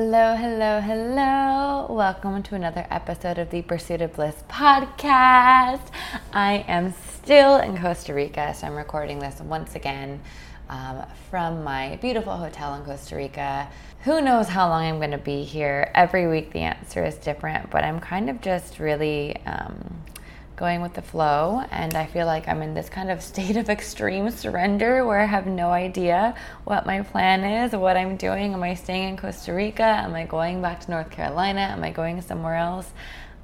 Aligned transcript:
Hello, 0.00 0.36
hello, 0.36 0.80
hello. 0.80 1.92
Welcome 1.92 2.44
to 2.44 2.54
another 2.54 2.86
episode 2.88 3.36
of 3.36 3.50
the 3.50 3.62
Pursuit 3.62 4.00
of 4.00 4.12
Bliss 4.12 4.44
podcast. 4.48 5.90
I 6.32 6.64
am 6.68 6.94
still 7.14 7.56
in 7.56 7.76
Costa 7.76 8.14
Rica, 8.14 8.54
so 8.54 8.68
I'm 8.68 8.76
recording 8.76 9.18
this 9.18 9.40
once 9.40 9.74
again 9.74 10.20
um, 10.68 11.04
from 11.28 11.64
my 11.64 11.96
beautiful 11.96 12.36
hotel 12.36 12.76
in 12.76 12.84
Costa 12.84 13.16
Rica. 13.16 13.66
Who 14.04 14.20
knows 14.20 14.46
how 14.46 14.68
long 14.68 14.84
I'm 14.84 14.98
going 14.98 15.10
to 15.10 15.18
be 15.18 15.42
here? 15.42 15.90
Every 15.96 16.28
week 16.28 16.52
the 16.52 16.60
answer 16.60 17.04
is 17.04 17.16
different, 17.16 17.68
but 17.68 17.82
I'm 17.82 17.98
kind 17.98 18.30
of 18.30 18.40
just 18.40 18.78
really 18.78 19.36
um, 19.46 20.00
going 20.58 20.82
with 20.82 20.92
the 20.94 21.02
flow. 21.02 21.62
And 21.70 21.94
I 21.94 22.04
feel 22.04 22.26
like 22.26 22.48
I'm 22.48 22.60
in 22.60 22.74
this 22.74 22.90
kind 22.90 23.10
of 23.10 23.22
state 23.32 23.56
of 23.56 23.70
extreme 23.70 24.30
surrender 24.30 25.06
where 25.06 25.20
I 25.20 25.24
have 25.24 25.46
no 25.46 25.70
idea 25.70 26.34
what 26.64 26.84
my 26.84 27.02
plan 27.02 27.44
is, 27.44 27.72
what 27.72 27.96
I'm 27.96 28.16
doing. 28.16 28.52
Am 28.52 28.62
I 28.62 28.74
staying 28.74 29.08
in 29.10 29.16
Costa 29.16 29.54
Rica? 29.54 29.84
Am 29.84 30.14
I 30.14 30.24
going 30.24 30.60
back 30.60 30.80
to 30.80 30.90
North 30.90 31.10
Carolina? 31.10 31.60
Am 31.60 31.82
I 31.82 31.90
going 31.90 32.20
somewhere 32.20 32.56
else? 32.56 32.90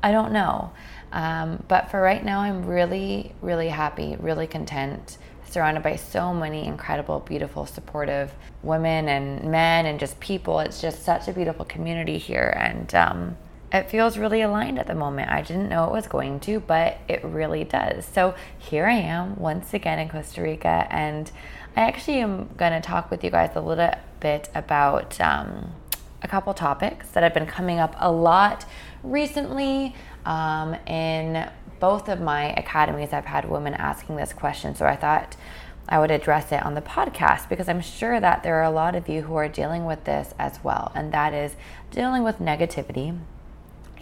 I 0.02 0.12
don't 0.12 0.32
know. 0.32 0.72
Um, 1.12 1.62
but 1.68 1.90
for 1.90 2.00
right 2.00 2.22
now, 2.22 2.40
I'm 2.40 2.66
really, 2.66 3.32
really 3.40 3.68
happy, 3.68 4.16
really 4.18 4.48
content, 4.48 5.16
surrounded 5.48 5.84
by 5.84 5.94
so 5.94 6.34
many 6.34 6.66
incredible, 6.66 7.20
beautiful, 7.20 7.64
supportive 7.64 8.34
women 8.64 9.08
and 9.08 9.50
men 9.50 9.86
and 9.86 10.00
just 10.00 10.18
people. 10.18 10.58
It's 10.58 10.80
just 10.80 11.04
such 11.04 11.28
a 11.28 11.32
beautiful 11.32 11.64
community 11.64 12.18
here. 12.18 12.52
And, 12.58 12.92
um, 12.94 13.36
it 13.72 13.90
feels 13.90 14.18
really 14.18 14.40
aligned 14.42 14.78
at 14.78 14.86
the 14.86 14.94
moment. 14.94 15.30
I 15.30 15.42
didn't 15.42 15.68
know 15.68 15.84
it 15.86 15.90
was 15.90 16.06
going 16.06 16.40
to, 16.40 16.60
but 16.60 16.98
it 17.08 17.24
really 17.24 17.64
does. 17.64 18.04
So 18.04 18.34
here 18.58 18.86
I 18.86 18.94
am 18.94 19.36
once 19.36 19.74
again 19.74 19.98
in 19.98 20.08
Costa 20.08 20.42
Rica, 20.42 20.86
and 20.90 21.30
I 21.76 21.82
actually 21.82 22.18
am 22.18 22.50
going 22.56 22.72
to 22.72 22.80
talk 22.80 23.10
with 23.10 23.24
you 23.24 23.30
guys 23.30 23.50
a 23.56 23.60
little 23.60 23.90
bit 24.20 24.48
about 24.54 25.20
um, 25.20 25.72
a 26.22 26.28
couple 26.28 26.54
topics 26.54 27.08
that 27.10 27.22
have 27.24 27.34
been 27.34 27.46
coming 27.46 27.80
up 27.80 27.96
a 27.98 28.10
lot 28.12 28.64
recently 29.02 29.94
um, 30.24 30.74
in 30.86 31.50
both 31.80 32.08
of 32.08 32.20
my 32.20 32.52
academies. 32.52 33.12
I've 33.12 33.24
had 33.24 33.50
women 33.50 33.74
asking 33.74 34.16
this 34.16 34.32
question, 34.32 34.74
so 34.74 34.86
I 34.86 34.96
thought. 34.96 35.36
I 35.86 35.98
would 35.98 36.10
address 36.10 36.50
it 36.50 36.64
on 36.64 36.72
the 36.72 36.80
podcast 36.80 37.50
because 37.50 37.68
I'm 37.68 37.82
sure 37.82 38.18
that 38.18 38.42
there 38.42 38.54
are 38.54 38.62
a 38.62 38.70
lot 38.70 38.96
of 38.96 39.06
you 39.06 39.20
who 39.20 39.34
are 39.34 39.48
dealing 39.48 39.84
with 39.84 40.04
this 40.04 40.32
as 40.38 40.64
well, 40.64 40.90
and 40.94 41.12
that 41.12 41.34
is 41.34 41.56
dealing 41.90 42.22
with 42.22 42.38
negativity, 42.38 43.18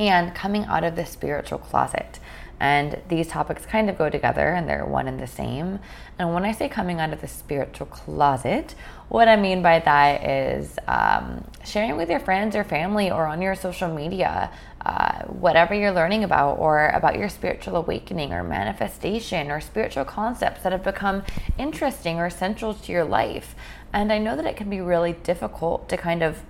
and 0.09 0.35
coming 0.35 0.65
out 0.65 0.85
of 0.85 0.97
the 0.97 1.07
spiritual 1.07 1.59
closet. 1.59 2.19
And 2.61 3.03
these 3.09 3.27
topics 3.27 3.67
kind 3.67 3.91
of 3.91 3.99
go 3.99 4.09
together 4.09 4.51
and 4.51 4.69
they're 4.69 4.87
one 4.87 5.09
and 5.09 5.19
the 5.19 5.27
same. 5.27 5.81
And 6.17 6.33
when 6.33 6.45
I 6.45 6.53
say 6.53 6.69
coming 6.69 7.01
out 7.01 7.13
of 7.13 7.21
the 7.21 7.27
spiritual 7.27 7.87
closet, 7.87 8.77
what 9.09 9.27
I 9.27 9.35
mean 9.35 9.63
by 9.63 9.81
that 9.81 10.25
is 10.25 10.79
um, 10.87 11.45
sharing 11.65 11.97
with 11.97 12.09
your 12.09 12.21
friends 12.21 12.55
or 12.55 12.63
family 12.63 13.11
or 13.11 13.27
on 13.27 13.43
your 13.43 13.57
social 13.57 13.93
media 13.93 14.49
uh, 14.85 15.23
whatever 15.25 15.75
you're 15.75 15.93
learning 15.93 16.25
about 16.25 16.59
or 16.59 16.89
about 16.91 17.17
your 17.17 17.29
spiritual 17.29 17.77
awakening 17.77 18.33
or 18.33 18.43
manifestation 18.43 19.51
or 19.51 19.61
spiritual 19.61 20.05
concepts 20.05 20.63
that 20.63 20.73
have 20.73 20.83
become 20.83 21.23
interesting 21.59 22.19
or 22.19 22.31
central 22.31 22.75
to 22.75 22.93
your 22.93 23.05
life. 23.05 23.55
And 23.93 24.13
I 24.13 24.19
know 24.19 24.35
that 24.37 24.47
it 24.47 24.57
can 24.57 24.71
be 24.71 24.81
really 24.81 25.13
difficult 25.13 25.89
to 25.89 25.97
kind 25.97 26.23
of 26.23 26.43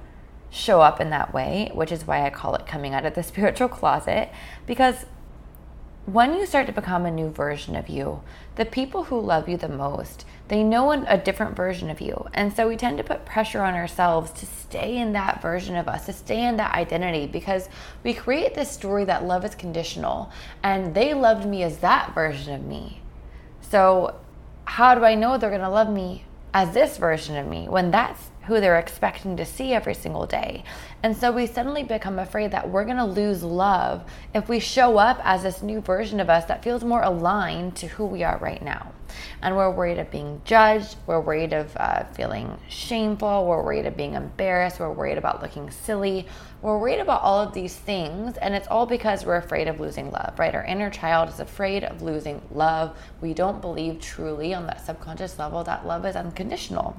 show 0.52 0.82
up 0.82 1.00
in 1.00 1.10
that 1.10 1.32
way, 1.32 1.70
which 1.72 1.90
is 1.90 2.06
why 2.06 2.24
I 2.24 2.30
call 2.30 2.54
it 2.54 2.66
coming 2.66 2.94
out 2.94 3.06
of 3.06 3.14
the 3.14 3.22
spiritual 3.24 3.68
closet. 3.68 4.30
Because 4.66 5.06
when 6.04 6.34
you 6.34 6.46
start 6.46 6.66
to 6.66 6.72
become 6.72 7.06
a 7.06 7.10
new 7.10 7.30
version 7.30 7.76
of 7.76 7.88
you, 7.88 8.22
the 8.56 8.64
people 8.64 9.04
who 9.04 9.20
love 9.20 9.48
you 9.48 9.56
the 9.56 9.68
most, 9.68 10.26
they 10.48 10.62
know 10.62 10.90
a 10.90 11.16
different 11.16 11.56
version 11.56 11.88
of 11.88 12.00
you. 12.00 12.26
And 12.34 12.52
so 12.52 12.68
we 12.68 12.76
tend 12.76 12.98
to 12.98 13.04
put 13.04 13.24
pressure 13.24 13.62
on 13.62 13.74
ourselves 13.74 14.30
to 14.32 14.46
stay 14.46 14.98
in 14.98 15.12
that 15.12 15.40
version 15.40 15.76
of 15.76 15.88
us, 15.88 16.06
to 16.06 16.12
stay 16.12 16.44
in 16.44 16.56
that 16.56 16.74
identity, 16.74 17.26
because 17.26 17.68
we 18.02 18.12
create 18.12 18.54
this 18.54 18.70
story 18.70 19.04
that 19.04 19.24
love 19.24 19.44
is 19.44 19.54
conditional 19.54 20.30
and 20.62 20.94
they 20.94 21.14
loved 21.14 21.46
me 21.46 21.62
as 21.62 21.78
that 21.78 22.12
version 22.14 22.52
of 22.52 22.64
me. 22.64 23.00
So, 23.60 24.16
how 24.64 24.94
do 24.94 25.04
I 25.04 25.14
know 25.14 25.38
they're 25.38 25.50
going 25.50 25.62
to 25.62 25.68
love 25.68 25.88
me 25.88 26.24
as 26.52 26.74
this 26.74 26.98
version 26.98 27.36
of 27.36 27.46
me 27.46 27.68
when 27.68 27.90
that's 27.90 28.31
who 28.46 28.60
they're 28.60 28.78
expecting 28.78 29.36
to 29.36 29.44
see 29.44 29.72
every 29.72 29.94
single 29.94 30.26
day. 30.26 30.64
And 31.02 31.16
so 31.16 31.30
we 31.30 31.46
suddenly 31.46 31.82
become 31.84 32.18
afraid 32.18 32.50
that 32.50 32.68
we're 32.68 32.84
going 32.84 32.96
to 32.96 33.04
lose 33.04 33.42
love 33.42 34.04
if 34.34 34.48
we 34.48 34.58
show 34.58 34.98
up 34.98 35.20
as 35.22 35.42
this 35.42 35.62
new 35.62 35.80
version 35.80 36.20
of 36.20 36.30
us 36.30 36.44
that 36.46 36.62
feels 36.62 36.84
more 36.84 37.02
aligned 37.02 37.76
to 37.76 37.86
who 37.86 38.04
we 38.04 38.22
are 38.24 38.38
right 38.38 38.62
now. 38.62 38.92
And 39.42 39.56
we're 39.56 39.70
worried 39.70 39.98
of 39.98 40.10
being 40.10 40.40
judged, 40.44 40.96
we're 41.06 41.20
worried 41.20 41.52
of 41.52 41.76
uh, 41.76 42.04
feeling 42.14 42.58
shameful, 42.68 43.46
we're 43.46 43.62
worried 43.62 43.86
of 43.86 43.96
being 43.96 44.14
embarrassed, 44.14 44.80
we're 44.80 44.90
worried 44.90 45.18
about 45.18 45.42
looking 45.42 45.70
silly, 45.70 46.26
we're 46.62 46.78
worried 46.78 47.00
about 47.00 47.22
all 47.22 47.40
of 47.40 47.52
these 47.52 47.76
things. 47.76 48.36
And 48.38 48.54
it's 48.54 48.68
all 48.68 48.86
because 48.86 49.26
we're 49.26 49.36
afraid 49.36 49.68
of 49.68 49.80
losing 49.80 50.10
love, 50.10 50.38
right? 50.38 50.54
Our 50.54 50.64
inner 50.64 50.90
child 50.90 51.28
is 51.28 51.40
afraid 51.40 51.84
of 51.84 52.02
losing 52.02 52.40
love. 52.52 52.96
We 53.20 53.34
don't 53.34 53.60
believe 53.60 54.00
truly 54.00 54.54
on 54.54 54.66
that 54.66 54.84
subconscious 54.84 55.38
level 55.38 55.62
that 55.64 55.86
love 55.86 56.06
is 56.06 56.16
unconditional. 56.16 56.96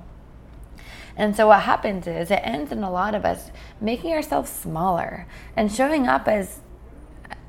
And 1.15 1.35
so 1.35 1.47
what 1.47 1.61
happens 1.61 2.07
is 2.07 2.31
it 2.31 2.41
ends 2.43 2.71
in 2.71 2.83
a 2.83 2.91
lot 2.91 3.13
of 3.13 3.25
us 3.25 3.51
making 3.79 4.13
ourselves 4.13 4.49
smaller 4.49 5.27
and 5.55 5.71
showing 5.71 6.07
up 6.07 6.27
as, 6.27 6.59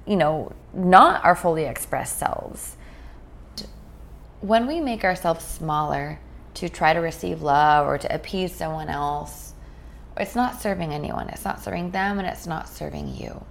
you 0.06 0.16
know, 0.16 0.52
not 0.72 1.24
our 1.24 1.34
fully 1.34 1.64
expressed 1.64 2.18
selves. 2.18 2.76
When 4.40 4.66
we 4.66 4.80
make 4.80 5.04
ourselves 5.04 5.44
smaller 5.44 6.18
to 6.54 6.68
try 6.68 6.92
to 6.92 7.00
receive 7.00 7.42
love 7.42 7.86
or 7.86 7.96
to 7.96 8.14
appease 8.14 8.54
someone 8.54 8.88
else, 8.88 9.54
it's 10.16 10.36
not 10.36 10.60
serving 10.60 10.92
anyone. 10.92 11.28
It's 11.30 11.44
not 11.44 11.62
serving 11.62 11.90
them 11.92 12.18
and 12.18 12.28
it's 12.28 12.46
not 12.46 12.68
serving 12.68 13.16
you. 13.16 13.44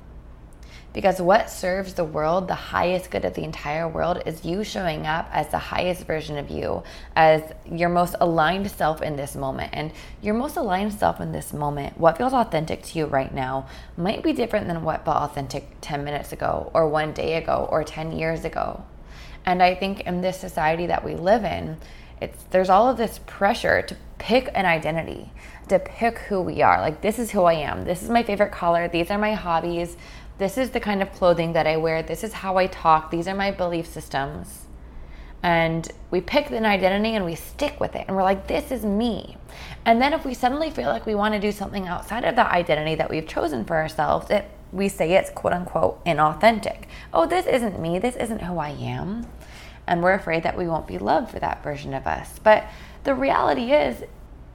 Because 0.93 1.19
what 1.19 1.49
serves 1.49 1.95
the 1.95 2.03
world, 2.03 2.47
the 2.47 2.53
highest 2.53 3.09
good 3.09 3.25
of 3.25 3.33
the 3.33 3.43
entire 3.43 3.87
world, 3.89 4.21
is 4.27 4.45
you 4.45 4.63
showing 4.63 5.07
up 5.07 5.27
as 5.31 5.49
the 5.49 5.57
highest 5.57 6.05
version 6.05 6.37
of 6.37 6.51
you, 6.51 6.83
as 7.15 7.41
your 7.65 7.89
most 7.89 8.15
aligned 8.21 8.69
self 8.69 9.01
in 9.01 9.15
this 9.15 9.35
moment. 9.35 9.71
And 9.73 9.91
your 10.21 10.35
most 10.35 10.55
aligned 10.55 10.93
self 10.93 11.19
in 11.19 11.31
this 11.31 11.51
moment, 11.51 11.97
what 11.97 12.17
feels 12.17 12.33
authentic 12.33 12.83
to 12.83 12.99
you 12.99 13.05
right 13.07 13.33
now, 13.33 13.67
might 13.97 14.21
be 14.21 14.33
different 14.33 14.67
than 14.67 14.83
what 14.83 15.03
felt 15.03 15.17
authentic 15.17 15.67
10 15.81 16.03
minutes 16.03 16.31
ago, 16.31 16.69
or 16.75 16.87
one 16.87 17.11
day 17.11 17.37
ago, 17.37 17.67
or 17.71 17.83
10 17.83 18.11
years 18.11 18.45
ago. 18.45 18.85
And 19.45 19.63
I 19.63 19.73
think 19.73 20.01
in 20.01 20.21
this 20.21 20.39
society 20.39 20.85
that 20.85 21.03
we 21.03 21.15
live 21.15 21.43
in, 21.43 21.77
it's 22.21 22.43
there's 22.51 22.69
all 22.69 22.89
of 22.89 22.97
this 22.97 23.19
pressure 23.25 23.81
to 23.81 23.97
pick 24.17 24.49
an 24.53 24.65
identity, 24.65 25.31
to 25.67 25.79
pick 25.79 26.19
who 26.19 26.39
we 26.41 26.61
are. 26.61 26.79
Like 26.79 27.01
this 27.01 27.19
is 27.19 27.31
who 27.31 27.43
I 27.43 27.55
am. 27.55 27.83
This 27.83 28.01
is 28.01 28.09
my 28.09 28.23
favorite 28.23 28.53
color. 28.53 28.87
These 28.87 29.11
are 29.11 29.17
my 29.17 29.33
hobbies 29.33 29.97
this 30.37 30.57
is 30.57 30.71
the 30.71 30.79
kind 30.79 31.01
of 31.01 31.11
clothing 31.11 31.53
that 31.53 31.67
I 31.67 31.77
wear. 31.77 32.01
This 32.01 32.23
is 32.23 32.33
how 32.33 32.57
I 32.57 32.67
talk. 32.67 33.11
These 33.11 33.27
are 33.27 33.35
my 33.35 33.51
belief 33.51 33.87
systems. 33.87 34.67
And 35.43 35.91
we 36.09 36.21
pick 36.21 36.49
an 36.51 36.65
identity 36.65 37.15
and 37.15 37.25
we 37.25 37.35
stick 37.35 37.79
with 37.79 37.95
it. 37.95 38.05
And 38.07 38.15
we're 38.15 38.23
like, 38.23 38.47
this 38.47 38.71
is 38.71 38.85
me. 38.85 39.35
And 39.85 40.01
then 40.01 40.13
if 40.13 40.25
we 40.25 40.33
suddenly 40.33 40.69
feel 40.69 40.89
like 40.89 41.05
we 41.05 41.15
want 41.15 41.33
to 41.33 41.39
do 41.39 41.51
something 41.51 41.87
outside 41.87 42.23
of 42.23 42.37
that 42.37 42.51
identity 42.51 42.95
that 42.95 43.09
we've 43.09 43.27
chosen 43.27 43.65
for 43.65 43.75
ourselves, 43.75 44.29
it, 44.29 44.49
we 44.71 44.87
say 44.87 45.11
it's 45.11 45.29
quote 45.29 45.53
unquote 45.53 46.03
inauthentic. 46.05 46.85
Oh, 47.13 47.25
this 47.25 47.45
isn't 47.45 47.79
me. 47.79 47.99
This 47.99 48.15
isn't 48.15 48.41
who 48.41 48.57
I 48.57 48.69
am. 48.69 49.27
And 49.85 50.01
we're 50.01 50.13
afraid 50.13 50.43
that 50.43 50.57
we 50.57 50.65
won't 50.65 50.87
be 50.87 50.97
loved 50.97 51.29
for 51.29 51.39
that 51.39 51.61
version 51.61 51.93
of 51.93 52.07
us. 52.07 52.39
But 52.41 52.65
the 53.03 53.13
reality 53.13 53.73
is, 53.73 54.03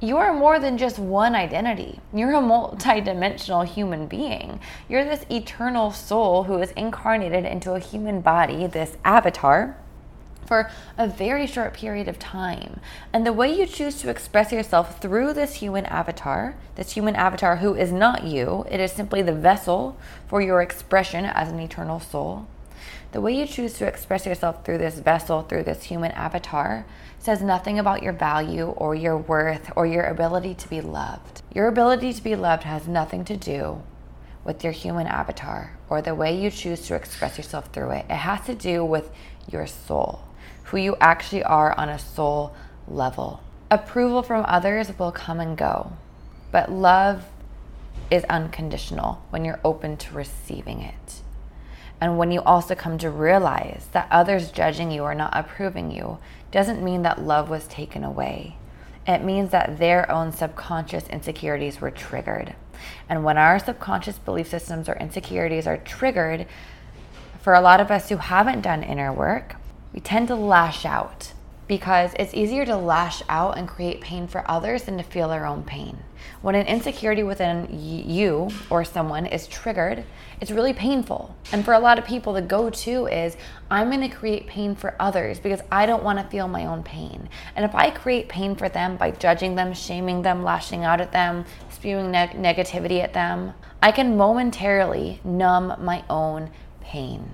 you 0.00 0.16
are 0.16 0.32
more 0.32 0.60
than 0.60 0.78
just 0.78 0.98
one 0.98 1.34
identity. 1.34 1.98
You're 2.12 2.34
a 2.34 2.40
multidimensional 2.40 3.66
human 3.66 4.06
being. 4.06 4.60
You're 4.88 5.04
this 5.04 5.26
eternal 5.28 5.90
soul 5.90 6.44
who 6.44 6.58
is 6.58 6.70
incarnated 6.72 7.44
into 7.44 7.72
a 7.72 7.80
human 7.80 8.20
body, 8.20 8.66
this 8.66 8.96
avatar, 9.04 9.76
for 10.46 10.70
a 10.96 11.06
very 11.06 11.46
short 11.46 11.74
period 11.74 12.08
of 12.08 12.18
time. 12.18 12.80
And 13.12 13.26
the 13.26 13.32
way 13.32 13.52
you 13.52 13.66
choose 13.66 14.00
to 14.00 14.08
express 14.08 14.52
yourself 14.52 15.02
through 15.02 15.34
this 15.34 15.54
human 15.54 15.84
avatar, 15.86 16.56
this 16.76 16.92
human 16.92 17.16
avatar 17.16 17.56
who 17.56 17.74
is 17.74 17.92
not 17.92 18.24
you, 18.24 18.64
it 18.70 18.80
is 18.80 18.92
simply 18.92 19.20
the 19.20 19.34
vessel 19.34 19.98
for 20.26 20.40
your 20.40 20.62
expression 20.62 21.24
as 21.24 21.50
an 21.50 21.58
eternal 21.58 22.00
soul. 22.00 22.46
The 23.12 23.20
way 23.20 23.38
you 23.38 23.46
choose 23.46 23.74
to 23.74 23.86
express 23.86 24.26
yourself 24.26 24.64
through 24.64 24.78
this 24.78 24.98
vessel, 25.00 25.42
through 25.42 25.64
this 25.64 25.84
human 25.84 26.12
avatar, 26.12 26.86
says 27.28 27.42
nothing 27.42 27.78
about 27.78 28.02
your 28.02 28.14
value 28.14 28.68
or 28.78 28.94
your 28.94 29.18
worth 29.18 29.70
or 29.76 29.84
your 29.84 30.04
ability 30.04 30.54
to 30.54 30.66
be 30.66 30.80
loved. 30.80 31.42
Your 31.54 31.68
ability 31.68 32.14
to 32.14 32.22
be 32.22 32.34
loved 32.34 32.62
has 32.62 32.88
nothing 32.88 33.22
to 33.26 33.36
do 33.36 33.82
with 34.44 34.64
your 34.64 34.72
human 34.72 35.06
avatar 35.06 35.76
or 35.90 36.00
the 36.00 36.14
way 36.14 36.34
you 36.34 36.50
choose 36.50 36.86
to 36.86 36.94
express 36.94 37.36
yourself 37.36 37.70
through 37.70 37.90
it. 37.90 38.06
It 38.08 38.16
has 38.16 38.46
to 38.46 38.54
do 38.54 38.82
with 38.82 39.10
your 39.46 39.66
soul 39.66 40.22
who 40.62 40.78
you 40.78 40.96
actually 41.02 41.44
are 41.44 41.78
on 41.78 41.90
a 41.90 41.98
soul 41.98 42.54
level. 42.86 43.42
Approval 43.70 44.22
from 44.22 44.46
others 44.48 44.98
will 44.98 45.12
come 45.12 45.38
and 45.38 45.54
go, 45.54 45.92
but 46.50 46.72
love 46.72 47.26
is 48.10 48.24
unconditional 48.24 49.22
when 49.28 49.44
you're 49.44 49.60
open 49.62 49.98
to 49.98 50.14
receiving 50.14 50.80
it. 50.80 51.20
And 52.00 52.16
when 52.16 52.30
you 52.30 52.40
also 52.42 52.74
come 52.74 52.96
to 52.98 53.10
realize 53.10 53.88
that 53.92 54.08
others 54.10 54.50
judging 54.50 54.90
you 54.90 55.02
or 55.02 55.14
not 55.14 55.32
approving 55.34 55.90
you 55.90 56.18
doesn't 56.50 56.82
mean 56.82 57.02
that 57.02 57.22
love 57.22 57.50
was 57.50 57.66
taken 57.66 58.04
away. 58.04 58.56
It 59.06 59.22
means 59.22 59.50
that 59.50 59.78
their 59.78 60.10
own 60.10 60.32
subconscious 60.32 61.08
insecurities 61.08 61.80
were 61.80 61.90
triggered. 61.90 62.54
And 63.08 63.24
when 63.24 63.38
our 63.38 63.58
subconscious 63.58 64.18
belief 64.18 64.48
systems 64.48 64.88
or 64.88 64.96
insecurities 64.96 65.66
are 65.66 65.78
triggered, 65.78 66.46
for 67.40 67.54
a 67.54 67.60
lot 67.60 67.80
of 67.80 67.90
us 67.90 68.08
who 68.08 68.18
haven't 68.18 68.60
done 68.60 68.82
inner 68.82 69.12
work, 69.12 69.56
we 69.92 70.00
tend 70.00 70.28
to 70.28 70.34
lash 70.34 70.84
out 70.84 71.32
because 71.68 72.12
it's 72.18 72.34
easier 72.34 72.64
to 72.64 72.76
lash 72.76 73.22
out 73.28 73.58
and 73.58 73.68
create 73.68 74.00
pain 74.00 74.26
for 74.26 74.50
others 74.50 74.84
than 74.84 74.96
to 74.96 75.02
feel 75.02 75.30
our 75.30 75.46
own 75.46 75.62
pain. 75.62 75.98
When 76.40 76.54
an 76.54 76.66
insecurity 76.66 77.22
within 77.22 77.68
you 77.70 78.48
or 78.70 78.84
someone 78.84 79.26
is 79.26 79.46
triggered, 79.46 80.04
it's 80.40 80.50
really 80.50 80.72
painful. 80.72 81.36
And 81.52 81.64
for 81.64 81.74
a 81.74 81.78
lot 81.78 81.98
of 81.98 82.04
people, 82.04 82.32
the 82.32 82.42
go 82.42 82.70
to 82.70 83.06
is 83.06 83.36
I'm 83.70 83.90
gonna 83.90 84.08
create 84.08 84.46
pain 84.46 84.74
for 84.74 84.96
others 84.98 85.38
because 85.38 85.60
I 85.70 85.84
don't 85.84 86.02
wanna 86.02 86.28
feel 86.28 86.48
my 86.48 86.66
own 86.66 86.82
pain. 86.82 87.28
And 87.54 87.64
if 87.64 87.74
I 87.74 87.90
create 87.90 88.28
pain 88.28 88.56
for 88.56 88.68
them 88.68 88.96
by 88.96 89.10
judging 89.10 89.54
them, 89.54 89.74
shaming 89.74 90.22
them, 90.22 90.42
lashing 90.42 90.84
out 90.84 91.00
at 91.00 91.12
them, 91.12 91.44
spewing 91.70 92.10
neg- 92.10 92.30
negativity 92.30 93.02
at 93.02 93.12
them, 93.12 93.52
I 93.82 93.92
can 93.92 94.16
momentarily 94.16 95.20
numb 95.22 95.74
my 95.78 96.02
own 96.08 96.50
pain. 96.80 97.30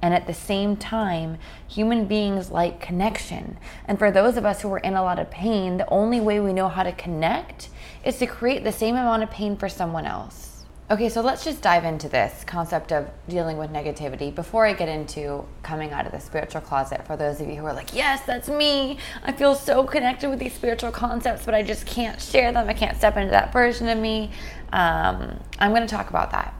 And 0.00 0.14
at 0.14 0.26
the 0.26 0.34
same 0.34 0.76
time, 0.76 1.38
human 1.66 2.06
beings 2.06 2.50
like 2.50 2.80
connection. 2.80 3.58
And 3.84 3.98
for 3.98 4.10
those 4.10 4.36
of 4.36 4.44
us 4.44 4.62
who 4.62 4.72
are 4.72 4.78
in 4.78 4.94
a 4.94 5.02
lot 5.02 5.18
of 5.18 5.30
pain, 5.30 5.76
the 5.78 5.88
only 5.88 6.20
way 6.20 6.40
we 6.40 6.52
know 6.52 6.68
how 6.68 6.82
to 6.82 6.92
connect 6.92 7.68
is 8.04 8.18
to 8.18 8.26
create 8.26 8.64
the 8.64 8.72
same 8.72 8.94
amount 8.94 9.22
of 9.22 9.30
pain 9.30 9.56
for 9.56 9.68
someone 9.68 10.06
else. 10.06 10.48
Okay, 10.90 11.10
so 11.10 11.20
let's 11.20 11.44
just 11.44 11.60
dive 11.60 11.84
into 11.84 12.08
this 12.08 12.44
concept 12.44 12.92
of 12.92 13.10
dealing 13.28 13.58
with 13.58 13.70
negativity 13.70 14.34
before 14.34 14.64
I 14.64 14.72
get 14.72 14.88
into 14.88 15.44
coming 15.62 15.90
out 15.92 16.06
of 16.06 16.12
the 16.12 16.20
spiritual 16.20 16.62
closet. 16.62 17.06
For 17.06 17.14
those 17.14 17.42
of 17.42 17.48
you 17.48 17.56
who 17.56 17.66
are 17.66 17.74
like, 17.74 17.94
yes, 17.94 18.22
that's 18.24 18.48
me. 18.48 18.96
I 19.22 19.32
feel 19.32 19.54
so 19.54 19.84
connected 19.84 20.30
with 20.30 20.38
these 20.38 20.54
spiritual 20.54 20.90
concepts, 20.90 21.44
but 21.44 21.54
I 21.54 21.62
just 21.62 21.84
can't 21.84 22.18
share 22.18 22.52
them. 22.52 22.70
I 22.70 22.72
can't 22.72 22.96
step 22.96 23.18
into 23.18 23.32
that 23.32 23.52
version 23.52 23.88
of 23.88 23.98
me. 23.98 24.30
Um, 24.72 25.38
I'm 25.58 25.72
going 25.72 25.82
to 25.82 25.88
talk 25.88 26.08
about 26.08 26.30
that 26.30 26.57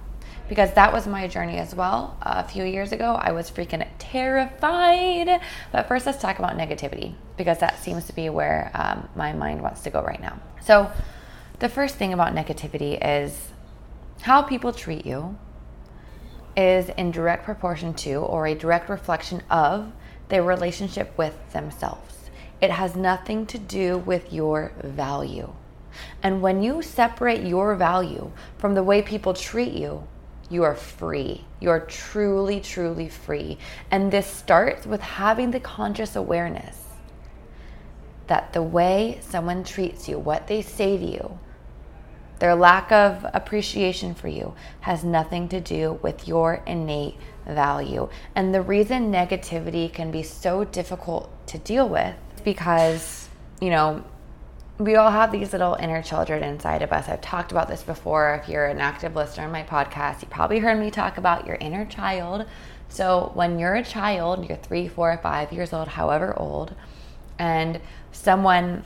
because 0.48 0.72
that 0.74 0.92
was 0.92 1.06
my 1.06 1.28
journey 1.28 1.58
as 1.58 1.74
well. 1.74 2.16
a 2.22 2.42
few 2.42 2.64
years 2.64 2.92
ago, 2.92 3.14
I 3.20 3.32
was 3.32 3.50
freaking 3.50 3.86
terrified. 3.98 5.40
But 5.72 5.88
first, 5.88 6.06
let's 6.06 6.20
talk 6.20 6.38
about 6.38 6.56
negativity 6.56 7.14
because 7.36 7.58
that 7.58 7.78
seems 7.82 8.06
to 8.06 8.14
be 8.14 8.28
where 8.30 8.70
um, 8.74 9.08
my 9.14 9.32
mind 9.32 9.62
wants 9.62 9.82
to 9.82 9.90
go 9.90 10.02
right 10.02 10.20
now. 10.20 10.40
So, 10.62 10.90
the 11.58 11.68
first 11.68 11.96
thing 11.96 12.12
about 12.12 12.34
negativity 12.34 12.98
is 13.02 13.48
how 14.22 14.42
people 14.42 14.72
treat 14.72 15.04
you 15.04 15.36
is 16.56 16.88
in 16.90 17.10
direct 17.10 17.44
proportion 17.44 17.94
to 17.94 18.16
or 18.16 18.46
a 18.46 18.54
direct 18.54 18.88
reflection 18.88 19.42
of 19.50 19.92
their 20.28 20.42
relationship 20.42 21.16
with 21.16 21.34
themselves. 21.52 22.30
It 22.60 22.70
has 22.70 22.96
nothing 22.96 23.46
to 23.46 23.58
do 23.58 23.98
with 23.98 24.32
your 24.32 24.72
value. 24.82 25.52
And 26.22 26.42
when 26.42 26.62
you 26.62 26.82
separate 26.82 27.44
your 27.44 27.74
value 27.74 28.30
from 28.58 28.74
the 28.74 28.82
way 28.82 29.02
people 29.02 29.34
treat 29.34 29.72
you, 29.72 30.06
you 30.50 30.62
are 30.62 30.74
free. 30.74 31.44
You 31.60 31.70
are 31.70 31.80
truly, 31.80 32.60
truly 32.60 33.08
free. 33.08 33.58
And 33.90 34.10
this 34.10 34.26
starts 34.26 34.86
with 34.86 35.00
having 35.00 35.50
the 35.50 35.60
conscious 35.60 36.16
awareness 36.16 36.76
that 38.28 38.52
the 38.52 38.62
way 38.62 39.18
someone 39.22 39.64
treats 39.64 40.08
you, 40.08 40.18
what 40.18 40.46
they 40.46 40.62
say 40.62 40.96
to 40.96 41.04
you, 41.04 41.38
their 42.38 42.54
lack 42.54 42.92
of 42.92 43.26
appreciation 43.34 44.14
for 44.14 44.28
you 44.28 44.54
has 44.80 45.02
nothing 45.02 45.48
to 45.48 45.60
do 45.60 45.98
with 46.02 46.28
your 46.28 46.62
innate 46.66 47.16
value. 47.46 48.08
And 48.34 48.54
the 48.54 48.62
reason 48.62 49.10
negativity 49.10 49.92
can 49.92 50.10
be 50.10 50.22
so 50.22 50.64
difficult 50.64 51.30
to 51.48 51.58
deal 51.58 51.88
with 51.88 52.14
is 52.36 52.40
because, 52.42 53.28
you 53.60 53.70
know, 53.70 54.04
we 54.78 54.94
all 54.94 55.10
have 55.10 55.32
these 55.32 55.52
little 55.52 55.74
inner 55.74 56.02
children 56.02 56.44
inside 56.44 56.82
of 56.82 56.92
us. 56.92 57.08
I've 57.08 57.20
talked 57.20 57.50
about 57.50 57.68
this 57.68 57.82
before. 57.82 58.40
If 58.40 58.48
you're 58.48 58.66
an 58.66 58.80
active 58.80 59.16
listener 59.16 59.44
on 59.44 59.50
my 59.50 59.64
podcast, 59.64 60.22
you 60.22 60.28
probably 60.28 60.60
heard 60.60 60.78
me 60.78 60.90
talk 60.90 61.18
about 61.18 61.46
your 61.46 61.56
inner 61.56 61.84
child. 61.84 62.46
So, 62.88 63.32
when 63.34 63.58
you're 63.58 63.74
a 63.74 63.84
child, 63.84 64.48
you're 64.48 64.56
three, 64.56 64.86
four, 64.88 65.18
five 65.20 65.52
years 65.52 65.72
old, 65.72 65.88
however 65.88 66.38
old, 66.38 66.74
and 67.38 67.80
someone 68.12 68.84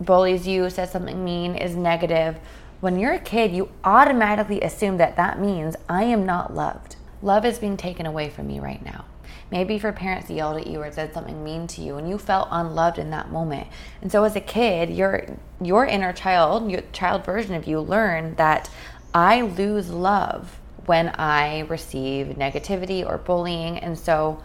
bullies 0.00 0.48
you, 0.48 0.70
says 0.70 0.90
something 0.90 1.22
mean, 1.22 1.54
is 1.54 1.76
negative, 1.76 2.38
when 2.80 2.98
you're 2.98 3.12
a 3.12 3.20
kid, 3.20 3.52
you 3.52 3.70
automatically 3.84 4.60
assume 4.62 4.96
that 4.96 5.16
that 5.16 5.38
means 5.38 5.76
I 5.88 6.04
am 6.04 6.24
not 6.24 6.54
loved. 6.54 6.96
Love 7.22 7.44
is 7.44 7.58
being 7.58 7.76
taken 7.76 8.06
away 8.06 8.30
from 8.30 8.46
me 8.46 8.60
right 8.60 8.84
now. 8.84 9.04
Maybe 9.50 9.76
your 9.76 9.92
parents 9.92 10.30
yelled 10.30 10.58
at 10.58 10.66
you 10.66 10.80
or 10.80 10.90
said 10.92 11.12
something 11.12 11.42
mean 11.42 11.66
to 11.68 11.82
you 11.82 11.96
and 11.96 12.08
you 12.08 12.18
felt 12.18 12.48
unloved 12.50 12.98
in 12.98 13.10
that 13.10 13.30
moment. 13.30 13.66
And 14.00 14.10
so 14.10 14.24
as 14.24 14.36
a 14.36 14.40
kid, 14.40 14.90
your 14.90 15.26
your 15.60 15.84
inner 15.84 16.12
child, 16.12 16.70
your 16.70 16.82
child 16.92 17.24
version 17.24 17.54
of 17.54 17.66
you 17.66 17.80
learned 17.80 18.36
that 18.36 18.70
I 19.12 19.42
lose 19.42 19.90
love 19.90 20.60
when 20.86 21.08
I 21.08 21.60
receive 21.60 22.28
negativity 22.36 23.04
or 23.04 23.18
bullying. 23.18 23.78
And 23.78 23.98
so 23.98 24.42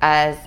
as 0.00 0.38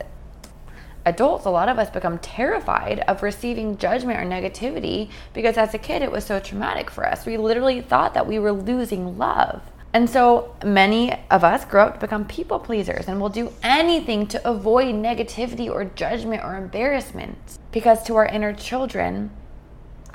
adults, 1.05 1.45
a 1.45 1.49
lot 1.49 1.69
of 1.69 1.77
us 1.77 1.89
become 1.89 2.17
terrified 2.19 2.99
of 3.07 3.23
receiving 3.23 3.77
judgment 3.77 4.19
or 4.19 4.23
negativity 4.23 5.09
because 5.33 5.57
as 5.57 5.73
a 5.73 5.77
kid 5.77 6.01
it 6.01 6.11
was 6.11 6.25
so 6.25 6.39
traumatic 6.39 6.89
for 6.89 7.05
us. 7.05 7.25
We 7.25 7.37
literally 7.37 7.81
thought 7.81 8.13
that 8.13 8.27
we 8.27 8.39
were 8.39 8.53
losing 8.53 9.17
love. 9.17 9.61
And 9.93 10.09
so 10.09 10.55
many 10.63 11.13
of 11.29 11.43
us 11.43 11.65
grow 11.65 11.87
up 11.87 11.95
to 11.95 11.99
become 11.99 12.25
people 12.25 12.59
pleasers 12.59 13.07
and 13.07 13.19
will 13.19 13.29
do 13.29 13.51
anything 13.61 14.25
to 14.27 14.47
avoid 14.47 14.95
negativity 14.95 15.69
or 15.69 15.83
judgment 15.83 16.43
or 16.43 16.55
embarrassment. 16.55 17.57
Because 17.71 18.01
to 18.03 18.15
our 18.15 18.25
inner 18.25 18.53
children, 18.53 19.31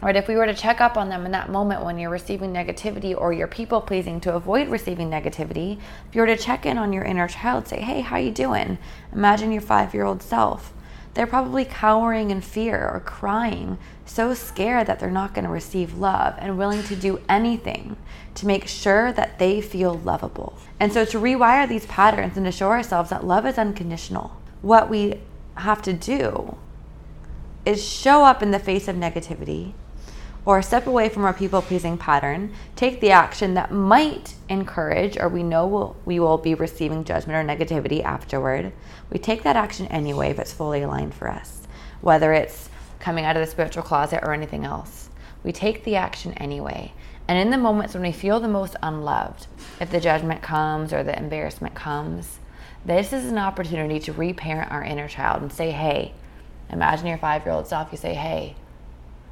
right, 0.00 0.16
if 0.16 0.28
we 0.28 0.37
were 0.37 0.47
to 0.47 0.54
check 0.54 0.80
up 0.80 0.97
on 0.97 1.11
them 1.11 1.26
in 1.26 1.33
that 1.33 1.50
moment 1.50 1.85
when 1.85 1.99
you're 1.99 2.11
receiving 2.11 2.54
negativity 2.54 3.14
or 3.14 3.35
you're 3.35 3.47
people 3.47 3.83
pleasing 3.83 4.18
to 4.23 4.35
avoid 4.35 4.68
receiving 4.68 5.11
negativity, 5.11 5.78
if 6.09 6.14
you 6.14 6.23
were 6.23 6.26
to 6.26 6.38
check 6.38 6.64
in 6.64 6.78
on 6.78 6.95
your 6.95 7.04
inner 7.04 7.28
child, 7.28 7.68
say, 7.68 7.80
hey, 7.83 8.00
how 8.00 8.16
you 8.16 8.30
doing? 8.30 8.78
Imagine 9.12 9.52
your 9.52 9.62
five 9.62 9.92
year 9.92 10.04
old 10.04 10.23
self 10.23 10.73
they're 11.16 11.26
probably 11.26 11.64
cowering 11.64 12.30
in 12.30 12.42
fear 12.42 12.90
or 12.92 13.00
crying, 13.00 13.78
so 14.06 14.32
scared 14.34 14.86
that 14.86 14.98
they're 14.98 15.10
not 15.10 15.34
going 15.34 15.44
to 15.44 15.50
receive 15.50 15.98
love 15.98 16.34
and 16.38 16.56
willing 16.56 16.82
to 16.84 16.96
do 16.96 17.20
anything 17.28 17.96
to 18.36 18.46
make 18.46 18.66
sure 18.66 19.12
that 19.12 19.38
they 19.38 19.60
feel 19.60 19.94
lovable. 19.94 20.56
And 20.78 20.92
so, 20.92 21.04
to 21.04 21.18
rewire 21.18 21.68
these 21.68 21.86
patterns 21.86 22.36
and 22.36 22.46
to 22.46 22.52
show 22.52 22.70
ourselves 22.70 23.10
that 23.10 23.26
love 23.26 23.46
is 23.46 23.58
unconditional, 23.58 24.36
what 24.62 24.88
we 24.88 25.20
have 25.56 25.82
to 25.82 25.92
do 25.92 26.56
is 27.64 27.84
show 27.84 28.25
up 28.25 28.42
in 28.42 28.52
the 28.52 28.58
face 28.58 28.88
of 28.88 28.96
negativity 28.96 29.72
or 30.44 30.62
step 30.62 30.86
away 30.86 31.08
from 31.08 31.25
our 31.25 31.34
people 31.34 31.60
pleasing 31.60 31.98
pattern, 31.98 32.54
take 32.76 33.00
the 33.00 33.10
action 33.10 33.54
that 33.54 33.72
might 33.72 34.36
encourage 34.48 35.18
or 35.18 35.28
we 35.28 35.42
know 35.42 35.66
we'll, 35.66 35.96
we 36.04 36.20
will 36.20 36.38
be 36.38 36.54
receiving 36.54 37.02
judgment 37.02 37.36
or 37.36 37.56
negativity 37.56 38.02
afterward. 38.04 38.72
We 39.10 39.18
take 39.18 39.42
that 39.42 39.56
action 39.56 39.86
anyway 39.88 40.30
if 40.30 40.38
it's 40.38 40.52
fully 40.52 40.82
aligned 40.82 41.14
for 41.14 41.28
us, 41.28 41.66
whether 42.00 42.32
it's 42.32 42.68
coming 43.06 43.25
out 43.25 43.36
of 43.36 43.40
the 43.40 43.48
spiritual 43.48 43.84
closet 43.84 44.18
or 44.25 44.34
anything 44.34 44.64
else. 44.64 45.10
We 45.44 45.52
take 45.52 45.84
the 45.84 45.94
action 45.94 46.32
anyway. 46.32 46.92
And 47.28 47.38
in 47.38 47.50
the 47.50 47.56
moments 47.56 47.94
when 47.94 48.02
we 48.02 48.10
feel 48.10 48.40
the 48.40 48.48
most 48.48 48.75
unloved, 48.82 49.46
if 49.80 49.92
the 49.92 50.00
judgment 50.00 50.42
comes 50.42 50.92
or 50.92 51.04
the 51.04 51.16
embarrassment 51.16 51.76
comes, 51.76 52.40
this 52.84 53.12
is 53.12 53.26
an 53.26 53.38
opportunity 53.38 54.00
to 54.00 54.12
reparent 54.12 54.72
our 54.72 54.82
inner 54.82 55.06
child 55.06 55.40
and 55.40 55.52
say, 55.52 55.70
hey, 55.70 56.14
imagine 56.68 57.06
your 57.06 57.16
five 57.18 57.44
year 57.44 57.54
old 57.54 57.68
self, 57.68 57.92
you 57.92 57.96
say, 57.96 58.12
hey, 58.12 58.56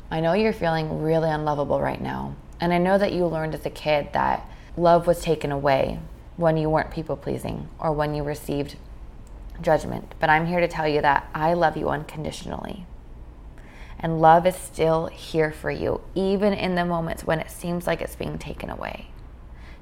I 0.08 0.20
know 0.20 0.34
you're 0.34 0.52
feeling 0.52 1.02
really 1.02 1.28
unlovable 1.28 1.80
right 1.80 2.00
now. 2.00 2.36
And 2.60 2.72
I 2.72 2.78
know 2.78 2.96
that 2.96 3.12
you 3.12 3.26
learned 3.26 3.56
as 3.56 3.66
a 3.66 3.70
kid 3.70 4.10
that 4.12 4.48
love 4.76 5.08
was 5.08 5.20
taken 5.20 5.50
away 5.50 5.98
when 6.36 6.56
you 6.56 6.70
weren't 6.70 6.92
people 6.92 7.16
pleasing 7.16 7.68
or 7.80 7.90
when 7.90 8.14
you 8.14 8.22
received 8.22 8.76
judgment. 9.60 10.14
But 10.20 10.30
I'm 10.30 10.46
here 10.46 10.60
to 10.60 10.68
tell 10.68 10.86
you 10.86 11.00
that 11.00 11.28
I 11.34 11.54
love 11.54 11.76
you 11.76 11.88
unconditionally. 11.88 12.86
And 13.98 14.20
love 14.20 14.46
is 14.46 14.56
still 14.56 15.06
here 15.06 15.52
for 15.52 15.70
you, 15.70 16.00
even 16.14 16.52
in 16.52 16.74
the 16.74 16.84
moments 16.84 17.24
when 17.24 17.40
it 17.40 17.50
seems 17.50 17.86
like 17.86 18.00
it's 18.00 18.16
being 18.16 18.38
taken 18.38 18.70
away. 18.70 19.08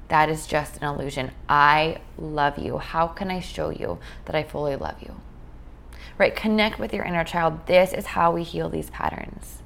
That 0.07 0.29
is 0.29 0.47
just 0.47 0.77
an 0.77 0.83
illusion. 0.83 1.31
I 1.49 1.99
love 2.17 2.57
you. 2.57 2.77
How 2.77 3.07
can 3.07 3.31
I 3.31 3.39
show 3.39 3.69
you 3.69 3.99
that 4.25 4.35
I 4.35 4.43
fully 4.43 4.75
love 4.75 5.01
you? 5.01 5.15
Right? 6.17 6.35
Connect 6.35 6.79
with 6.79 6.93
your 6.93 7.05
inner 7.05 7.23
child. 7.23 7.65
This 7.65 7.93
is 7.93 8.07
how 8.07 8.31
we 8.31 8.43
heal 8.43 8.69
these 8.69 8.89
patterns. 8.89 9.63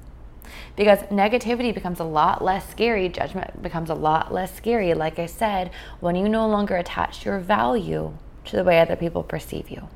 Because 0.76 1.00
negativity 1.10 1.74
becomes 1.74 2.00
a 2.00 2.04
lot 2.04 2.42
less 2.42 2.68
scary, 2.70 3.08
judgment 3.08 3.62
becomes 3.62 3.90
a 3.90 3.94
lot 3.94 4.32
less 4.32 4.54
scary, 4.54 4.94
like 4.94 5.18
I 5.18 5.26
said, 5.26 5.70
when 6.00 6.16
you 6.16 6.28
no 6.28 6.48
longer 6.48 6.76
attach 6.76 7.24
your 7.24 7.38
value 7.40 8.16
to 8.44 8.56
the 8.56 8.64
way 8.64 8.80
other 8.80 8.96
people 8.96 9.22
perceive 9.22 9.70
you. 9.70 9.88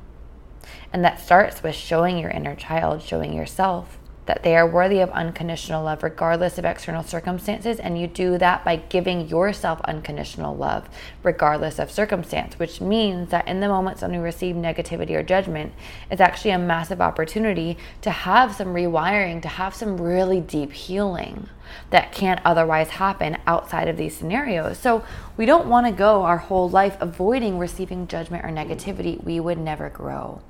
And 0.91 1.03
that 1.03 1.19
starts 1.19 1.63
with 1.63 1.73
showing 1.73 2.17
your 2.17 2.29
inner 2.29 2.55
child, 2.55 3.01
showing 3.01 3.33
yourself 3.33 3.97
that 4.25 4.43
they 4.43 4.55
are 4.55 4.67
worthy 4.67 4.99
of 4.99 5.09
unconditional 5.11 5.83
love 5.83 6.03
regardless 6.03 6.57
of 6.57 6.65
external 6.65 7.03
circumstances. 7.03 7.79
And 7.79 7.99
you 7.99 8.07
do 8.07 8.37
that 8.37 8.63
by 8.63 8.77
giving 8.77 9.27
yourself 9.27 9.81
unconditional 9.81 10.55
love 10.55 10.87
regardless 11.23 11.79
of 11.79 11.91
circumstance, 11.91 12.57
which 12.57 12.79
means 12.79 13.29
that 13.31 13.47
in 13.47 13.59
the 13.59 13.67
moments 13.67 14.01
when 14.01 14.13
you 14.13 14.21
receive 14.21 14.55
negativity 14.55 15.11
or 15.11 15.23
judgment, 15.23 15.73
it's 16.09 16.21
actually 16.21 16.51
a 16.51 16.59
massive 16.59 17.01
opportunity 17.01 17.77
to 18.01 18.11
have 18.11 18.55
some 18.55 18.69
rewiring, 18.69 19.41
to 19.41 19.47
have 19.47 19.75
some 19.75 19.99
really 19.99 20.39
deep 20.39 20.71
healing 20.71 21.49
that 21.89 22.11
can't 22.11 22.39
otherwise 22.45 22.89
happen 22.91 23.37
outside 23.47 23.87
of 23.87 23.97
these 23.97 24.15
scenarios. 24.15 24.77
So 24.77 25.03
we 25.37 25.45
don't 25.45 25.67
want 25.67 25.87
to 25.87 25.91
go 25.91 26.23
our 26.23 26.37
whole 26.37 26.69
life 26.69 26.97
avoiding 26.99 27.57
receiving 27.57 28.07
judgment 28.07 28.45
or 28.45 28.49
negativity. 28.49 29.23
We 29.23 29.39
would 29.39 29.57
never 29.57 29.89
grow. 29.89 30.41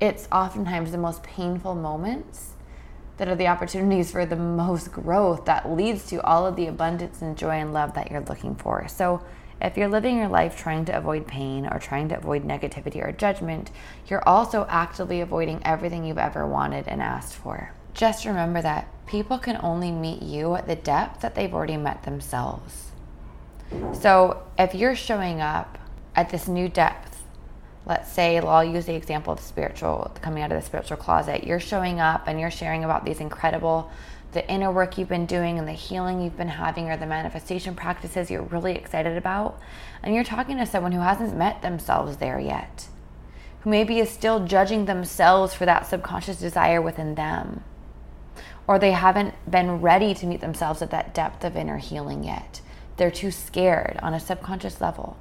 It's 0.00 0.28
oftentimes 0.30 0.92
the 0.92 0.98
most 0.98 1.22
painful 1.22 1.74
moments 1.74 2.55
that 3.16 3.28
are 3.28 3.36
the 3.36 3.48
opportunities 3.48 4.10
for 4.10 4.26
the 4.26 4.36
most 4.36 4.92
growth 4.92 5.44
that 5.46 5.70
leads 5.70 6.06
to 6.06 6.22
all 6.22 6.46
of 6.46 6.56
the 6.56 6.66
abundance 6.66 7.22
and 7.22 7.36
joy 7.36 7.56
and 7.56 7.72
love 7.72 7.94
that 7.94 8.10
you're 8.10 8.20
looking 8.20 8.54
for. 8.54 8.86
So, 8.88 9.22
if 9.60 9.78
you're 9.78 9.88
living 9.88 10.18
your 10.18 10.28
life 10.28 10.54
trying 10.56 10.84
to 10.84 10.96
avoid 10.96 11.26
pain 11.26 11.66
or 11.66 11.78
trying 11.78 12.10
to 12.10 12.18
avoid 12.18 12.44
negativity 12.44 13.02
or 13.02 13.10
judgment, 13.12 13.70
you're 14.06 14.26
also 14.28 14.66
actively 14.68 15.22
avoiding 15.22 15.62
everything 15.64 16.04
you've 16.04 16.18
ever 16.18 16.46
wanted 16.46 16.86
and 16.88 17.00
asked 17.00 17.34
for. 17.36 17.72
Just 17.94 18.26
remember 18.26 18.60
that 18.60 18.88
people 19.06 19.38
can 19.38 19.58
only 19.62 19.90
meet 19.90 20.22
you 20.22 20.54
at 20.56 20.66
the 20.66 20.76
depth 20.76 21.22
that 21.22 21.34
they've 21.34 21.54
already 21.54 21.78
met 21.78 22.02
themselves. 22.02 22.90
So, 23.94 24.42
if 24.58 24.74
you're 24.74 24.94
showing 24.94 25.40
up 25.40 25.78
at 26.14 26.28
this 26.28 26.46
new 26.46 26.68
depth, 26.68 27.15
let's 27.86 28.10
say 28.10 28.38
well, 28.40 28.50
i'll 28.50 28.64
use 28.64 28.86
the 28.86 28.94
example 28.94 29.32
of 29.32 29.40
spiritual 29.40 30.10
coming 30.20 30.42
out 30.42 30.52
of 30.52 30.60
the 30.60 30.66
spiritual 30.66 30.96
closet. 30.96 31.44
You're 31.44 31.60
showing 31.60 32.00
up 32.00 32.26
and 32.26 32.38
you're 32.38 32.50
sharing 32.50 32.84
about 32.84 33.04
these 33.04 33.20
incredible 33.20 33.90
the 34.32 34.46
inner 34.50 34.70
work 34.70 34.98
you've 34.98 35.08
been 35.08 35.24
doing 35.24 35.58
and 35.58 35.66
the 35.66 35.72
healing 35.72 36.20
you've 36.20 36.36
been 36.36 36.48
having 36.48 36.90
or 36.90 36.96
the 36.96 37.06
manifestation 37.06 37.74
practices 37.74 38.30
you're 38.30 38.42
really 38.42 38.74
excited 38.74 39.16
about. 39.16 39.58
And 40.02 40.14
you're 40.14 40.24
talking 40.24 40.58
to 40.58 40.66
someone 40.66 40.92
who 40.92 41.00
hasn't 41.00 41.34
met 41.34 41.62
themselves 41.62 42.18
there 42.18 42.38
yet 42.38 42.88
who 43.66 43.70
maybe 43.70 43.98
is 43.98 44.08
still 44.08 44.46
judging 44.46 44.84
themselves 44.84 45.52
for 45.52 45.66
that 45.66 45.88
subconscious 45.88 46.38
desire 46.38 46.80
within 46.80 47.16
them. 47.16 47.64
Or 48.68 48.78
they 48.78 48.92
haven't 48.92 49.34
been 49.50 49.80
ready 49.80 50.14
to 50.14 50.26
meet 50.26 50.40
themselves 50.40 50.82
at 50.82 50.92
that 50.92 51.12
depth 51.12 51.42
of 51.42 51.56
inner 51.56 51.78
healing 51.78 52.22
yet. 52.22 52.60
They're 52.96 53.10
too 53.10 53.32
scared 53.32 53.98
on 54.00 54.14
a 54.14 54.20
subconscious 54.20 54.80
level 54.80 55.16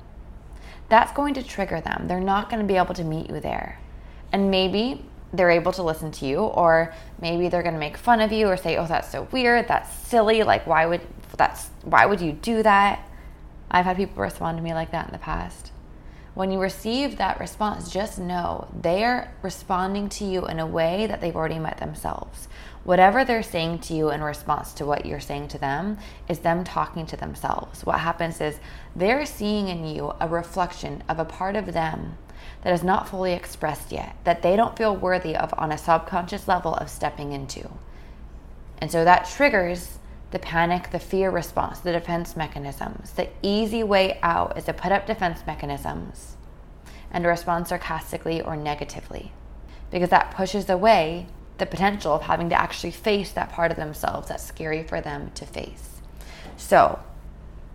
that's 0.89 1.12
going 1.13 1.34
to 1.36 1.44
trigger 1.44 1.82
them. 1.82 2.08
They're 2.08 2.20
not 2.20 2.50
going 2.50 2.62
to 2.62 2.68
be 2.68 2.77
able 2.77 2.94
to 2.96 3.04
meet 3.04 3.30
you 3.30 3.39
there. 3.39 3.80
And 4.32 4.51
maybe 4.51 5.06
they're 5.34 5.51
able 5.51 5.72
to 5.74 5.84
listen 5.84 6.12
to 6.12 6.25
you 6.25 6.39
or 6.39 6.94
maybe 7.20 7.50
they're 7.50 7.63
going 7.63 7.74
to 7.74 7.80
make 7.80 7.98
fun 7.98 8.22
of 8.22 8.32
you 8.32 8.48
or 8.48 8.58
say, 8.58 8.77
"Oh, 8.77 8.88
that's 8.88 9.12
so 9.12 9.27
weird. 9.32 9.68
That's 9.68 9.94
silly. 10.08 10.44
Like 10.44 10.65
why 10.68 10.86
would 10.86 11.01
that's 11.38 11.68
why 11.84 12.06
would 12.06 12.22
you 12.22 12.32
do 12.32 12.63
that?" 12.63 13.08
I've 13.70 13.86
had 13.86 13.98
people 13.98 14.22
respond 14.22 14.58
to 14.58 14.63
me 14.63 14.74
like 14.74 14.92
that 14.92 15.08
in 15.08 15.12
the 15.12 15.20
past. 15.20 15.72
When 16.36 16.51
you 16.51 16.60
receive 16.60 17.18
that 17.18 17.39
response, 17.39 17.89
just 17.89 18.20
know 18.20 18.68
they're 18.82 19.34
responding 19.42 20.10
to 20.10 20.25
you 20.25 20.46
in 20.48 20.60
a 20.60 20.68
way 20.68 21.08
that 21.08 21.22
they've 21.22 21.36
already 21.36 21.60
met 21.60 21.77
themselves. 21.77 22.50
Whatever 22.84 23.24
they're 23.24 23.42
saying 23.42 23.80
to 23.80 23.94
you 23.94 24.12
in 24.12 24.22
response 24.22 24.74
to 24.74 24.86
what 24.86 25.06
you're 25.06 25.22
saying 25.22 25.48
to 25.48 25.58
them 25.58 25.98
is 26.27 26.39
them 26.39 26.65
talking 26.65 27.06
to 27.06 27.15
themselves. 27.15 27.86
What 27.86 28.01
happens 28.01 28.42
is 28.42 28.60
they're 28.94 29.25
seeing 29.25 29.70
in 29.70 29.88
you 29.88 30.12
a 30.20 30.27
reflection 30.27 31.04
of 31.08 31.20
a 31.20 31.25
part 31.25 31.56
of 31.56 31.72
them 31.72 32.18
that 32.63 32.74
is 32.74 32.84
not 32.84 33.08
fully 33.08 33.32
expressed 33.32 33.94
yet, 33.94 34.18
that 34.25 34.42
they 34.42 34.58
don't 34.58 34.77
feel 34.77 34.94
worthy 34.94 35.38
of 35.38 35.54
on 35.58 35.72
a 35.72 35.77
subconscious 35.77 36.50
level 36.50 36.75
of 36.75 36.89
stepping 36.89 37.32
into. 37.32 37.70
And 38.80 38.92
so 38.92 39.06
that 39.06 39.25
triggers 39.25 40.00
the 40.32 40.39
panic, 40.39 40.91
the 40.91 41.00
fear 41.00 41.29
response, 41.29 41.79
the 41.79 41.91
defense 41.91 42.36
mechanisms. 42.36 43.12
The 43.12 43.29
easy 43.41 43.84
way 43.84 44.20
out 44.22 44.58
is 44.58 44.65
to 44.65 44.74
put 44.74 44.91
up 44.91 45.05
defense 45.05 45.41
mechanisms 45.48 46.38
and 47.12 47.24
to 47.24 47.29
respond 47.29 47.67
sarcastically 47.67 48.41
or 48.41 48.55
negatively 48.55 49.32
because 49.91 50.10
that 50.10 50.32
pushes 50.32 50.70
away 50.70 51.27
the 51.58 51.65
potential 51.65 52.13
of 52.13 52.24
having 52.24 52.50
to 52.50 52.60
actually 52.60 52.91
face 52.91 53.32
that 53.32 53.51
part 53.51 53.72
of 53.72 53.77
themselves 53.77 54.27
that's 54.27 54.44
scary 54.44 54.84
for 54.84 55.00
them 55.00 55.32
to 55.36 55.46
face. 55.46 56.01
So, 56.58 57.00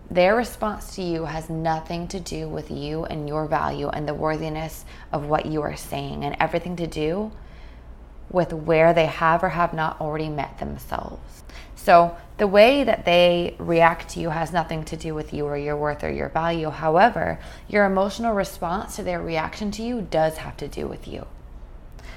their 0.09 0.35
response 0.35 0.95
to 0.95 1.01
you 1.01 1.25
has 1.25 1.49
nothing 1.49 2.07
to 2.09 2.19
do 2.19 2.47
with 2.47 2.69
you 2.69 3.05
and 3.05 3.27
your 3.27 3.45
value 3.47 3.87
and 3.87 4.07
the 4.07 4.13
worthiness 4.13 4.83
of 5.11 5.25
what 5.25 5.45
you 5.45 5.61
are 5.61 5.77
saying, 5.77 6.25
and 6.25 6.35
everything 6.39 6.75
to 6.75 6.85
do 6.85 7.31
with 8.29 8.53
where 8.53 8.93
they 8.93 9.05
have 9.05 9.43
or 9.43 9.49
have 9.49 9.73
not 9.73 9.99
already 10.01 10.29
met 10.29 10.59
themselves. 10.59 11.43
So, 11.75 12.15
the 12.41 12.47
way 12.47 12.83
that 12.83 13.05
they 13.05 13.55
react 13.59 14.09
to 14.09 14.19
you 14.19 14.31
has 14.31 14.51
nothing 14.51 14.83
to 14.83 14.97
do 14.97 15.13
with 15.13 15.31
you 15.31 15.45
or 15.45 15.55
your 15.55 15.77
worth 15.77 16.03
or 16.03 16.11
your 16.11 16.29
value. 16.29 16.71
However, 16.71 17.37
your 17.67 17.85
emotional 17.85 18.33
response 18.33 18.95
to 18.95 19.03
their 19.03 19.21
reaction 19.21 19.69
to 19.69 19.83
you 19.83 20.01
does 20.01 20.37
have 20.37 20.57
to 20.57 20.67
do 20.67 20.87
with 20.87 21.07
you. 21.07 21.27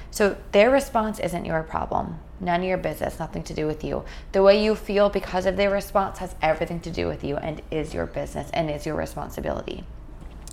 So 0.09 0.35
their 0.51 0.71
response 0.71 1.19
isn't 1.19 1.45
your 1.45 1.61
problem. 1.61 2.21
None 2.39 2.61
of 2.61 2.65
your 2.65 2.79
business, 2.79 3.19
nothing 3.19 3.43
to 3.43 3.53
do 3.53 3.67
with 3.67 3.83
you. 3.83 4.03
The 4.31 4.41
way 4.41 4.63
you 4.63 4.73
feel 4.73 5.11
because 5.11 5.45
of 5.45 5.57
their 5.57 5.69
response 5.69 6.17
has 6.17 6.33
everything 6.41 6.79
to 6.79 6.89
do 6.89 7.05
with 7.05 7.23
you 7.23 7.37
and 7.37 7.61
is 7.69 7.93
your 7.93 8.07
business 8.07 8.49
and 8.51 8.71
is 8.71 8.83
your 8.83 8.95
responsibility. 8.95 9.83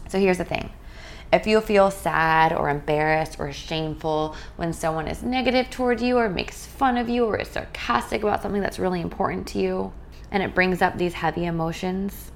So 0.07 0.19
here's 0.19 0.37
the 0.37 0.45
thing 0.45 0.69
if 1.33 1.47
you 1.47 1.61
feel 1.61 1.91
sad 1.91 2.53
or 2.53 2.69
embarrassed 2.69 3.37
or 3.39 3.53
shameful 3.53 4.37
when 4.57 4.73
someone 4.73 5.09
is 5.09 5.23
negative 5.23 5.71
toward 5.71 6.01
you 6.01 6.19
or 6.19 6.29
makes 6.29 6.67
fun 6.67 6.99
of 6.99 7.09
you 7.09 7.25
or 7.25 7.39
is 7.39 7.49
sarcastic 7.49 8.23
about 8.23 8.43
something 8.43 8.61
that's 8.61 8.79
really 8.79 9.01
important 9.01 9.47
to 9.49 9.59
you 9.59 9.93
and 10.31 10.43
it 10.43 10.55
brings 10.55 10.83
up 10.83 10.97
these 10.97 11.15
heavy 11.15 11.45
emotions, 11.45 12.33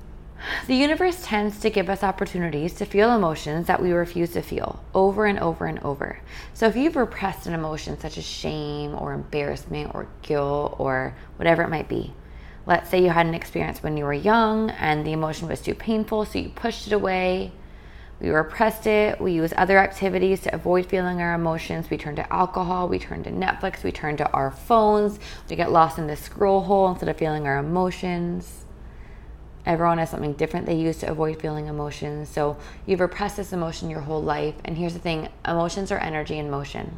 the 0.67 0.75
universe 0.75 1.23
tends 1.23 1.59
to 1.61 1.71
give 1.71 1.89
us 1.89 2.03
opportunities 2.03 2.75
to 2.75 2.85
feel 2.85 3.11
emotions 3.11 3.67
that 3.67 3.83
we 3.83 3.91
refuse 3.91 4.33
to 4.33 4.43
feel 4.43 4.83
over 4.95 5.25
and 5.25 5.39
over 5.39 5.65
and 5.65 5.79
over. 5.81 6.19
So, 6.53 6.67
if 6.67 6.77
you've 6.77 6.95
repressed 6.95 7.47
an 7.47 7.55
emotion 7.55 7.99
such 7.99 8.19
as 8.19 8.25
shame 8.25 8.95
or 8.95 9.13
embarrassment 9.13 9.95
or 9.95 10.09
guilt 10.23 10.77
or 10.79 11.17
whatever 11.37 11.63
it 11.63 11.71
might 11.71 11.89
be, 11.89 12.13
let's 12.67 12.91
say 12.91 13.03
you 13.03 13.11
had 13.11 13.27
an 13.27 13.35
experience 13.35 13.83
when 13.83 13.97
you 13.97 14.05
were 14.05 14.13
young 14.13 14.71
and 14.71 15.07
the 15.07 15.13
emotion 15.13 15.49
was 15.49 15.63
too 15.63 15.75
painful, 15.75 16.27
so 16.27 16.39
you 16.39 16.51
pushed 16.51 16.87
it 16.87 16.93
away, 16.93 17.53
we 18.21 18.31
repressed 18.31 18.87
it, 18.87 19.21
we 19.21 19.33
use 19.33 19.53
other 19.57 19.79
activities 19.79 20.41
to 20.43 20.55
avoid 20.55 20.87
feeling 20.87 21.21
our 21.21 21.35
emotions. 21.35 21.91
We 21.91 21.99
turn 21.99 22.17
to 22.17 22.33
alcohol, 22.33 22.89
we 22.89 22.99
turn 22.99 23.23
to 23.25 23.31
Netflix, 23.31 23.83
we 23.83 23.93
turn 23.93 24.17
to 24.17 24.31
our 24.31 24.51
phones, 24.51 25.19
we 25.51 25.57
get 25.57 25.71
lost 25.71 25.99
in 25.99 26.07
the 26.07 26.17
scroll 26.17 26.63
hole 26.63 26.89
instead 26.89 27.11
of 27.11 27.19
feeling 27.19 27.47
our 27.47 27.59
emotions. 27.59 28.65
Everyone 29.67 29.99
has 29.99 30.11
something 30.11 30.33
different 30.33 30.65
they 30.65 30.77
use 30.77 30.99
to 30.99 31.11
avoid 31.11 31.41
feeling 31.41 31.67
emotions. 31.67 32.29
So 32.31 32.57
you've 32.87 33.01
repressed 33.01 33.37
this 33.37 33.53
emotion 33.53 33.91
your 33.91 34.01
whole 34.01 34.23
life. 34.23 34.55
And 34.65 34.79
here's 34.79 34.95
the 34.95 35.01
thing 35.01 35.29
emotions 35.47 35.93
are 35.93 35.99
energy 35.99 36.39
in 36.39 36.49
motion. 36.49 36.97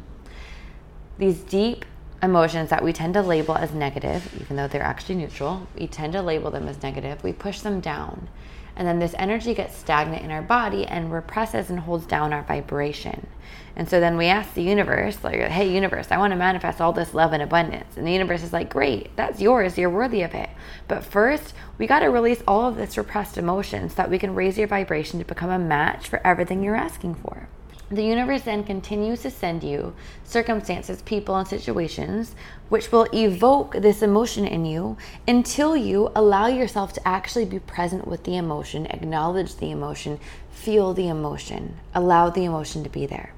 These 1.17 1.39
deep 1.39 1.83
emotions 2.21 2.69
that 2.69 2.83
we 2.83 2.93
tend 2.93 3.15
to 3.15 3.21
label 3.21 3.55
as 3.55 3.73
negative, 3.73 4.31
even 4.39 4.55
though 4.55 4.67
they're 4.67 4.83
actually 4.83 5.15
neutral, 5.15 5.67
we 5.77 5.87
tend 5.87 6.13
to 6.13 6.21
label 6.21 6.51
them 6.51 6.67
as 6.67 6.81
negative. 6.81 7.23
We 7.23 7.33
push 7.33 7.59
them 7.59 7.81
down. 7.81 8.29
And 8.79 8.87
then 8.87 8.99
this 8.99 9.13
energy 9.19 9.53
gets 9.53 9.77
stagnant 9.77 10.23
in 10.23 10.31
our 10.31 10.41
body 10.41 10.87
and 10.87 11.11
represses 11.11 11.69
and 11.69 11.81
holds 11.81 12.05
down 12.05 12.31
our 12.31 12.43
vibration. 12.43 13.27
And 13.75 13.89
so 13.89 13.99
then 13.99 14.15
we 14.15 14.27
ask 14.27 14.53
the 14.53 14.63
universe, 14.63 15.21
like, 15.21 15.37
hey, 15.37 15.69
universe, 15.69 16.07
I 16.11 16.17
want 16.17 16.31
to 16.31 16.37
manifest 16.37 16.79
all 16.79 16.93
this 16.93 17.13
love 17.13 17.33
and 17.33 17.43
abundance. 17.43 17.97
And 17.97 18.07
the 18.07 18.13
universe 18.13 18.41
is 18.41 18.53
like, 18.53 18.69
great, 18.69 19.13
that's 19.17 19.41
yours. 19.41 19.77
You're 19.77 19.89
worthy 19.89 20.21
of 20.21 20.33
it. 20.33 20.49
But 20.87 21.03
first, 21.03 21.53
we 21.77 21.87
got 21.87 21.99
to 21.99 22.07
release 22.07 22.41
all 22.47 22.69
of 22.69 22.77
this 22.77 22.97
repressed 22.97 23.37
emotion 23.37 23.89
so 23.89 23.95
that 23.95 24.09
we 24.09 24.17
can 24.17 24.33
raise 24.33 24.57
your 24.57 24.67
vibration 24.67 25.19
to 25.19 25.25
become 25.25 25.49
a 25.49 25.59
match 25.59 26.07
for 26.07 26.25
everything 26.25 26.63
you're 26.63 26.73
asking 26.73 27.15
for. 27.15 27.49
The 27.91 28.03
universe 28.03 28.43
then 28.43 28.63
continues 28.63 29.23
to 29.23 29.31
send 29.31 29.63
you 29.63 29.95
circumstances, 30.23 31.01
people, 31.01 31.35
and 31.35 31.47
situations 31.47 32.35
which 32.69 32.91
will 32.91 33.07
evoke 33.13 33.73
this 33.73 34.03
emotion 34.03 34.45
in 34.45 34.63
you 34.63 34.95
until 35.27 35.75
you 35.75 36.11
allow 36.15 36.45
yourself 36.45 36.93
to 36.93 37.07
actually 37.07 37.45
be 37.45 37.57
present 37.57 38.07
with 38.07 38.25
the 38.25 38.37
emotion, 38.37 38.85
acknowledge 38.87 39.55
the 39.55 39.71
emotion, 39.71 40.19
feel 40.51 40.93
the 40.93 41.07
emotion, 41.07 41.77
allow 41.95 42.29
the 42.29 42.45
emotion 42.45 42.83
to 42.83 42.89
be 42.89 43.07
there. 43.07 43.33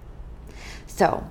So, 0.86 1.30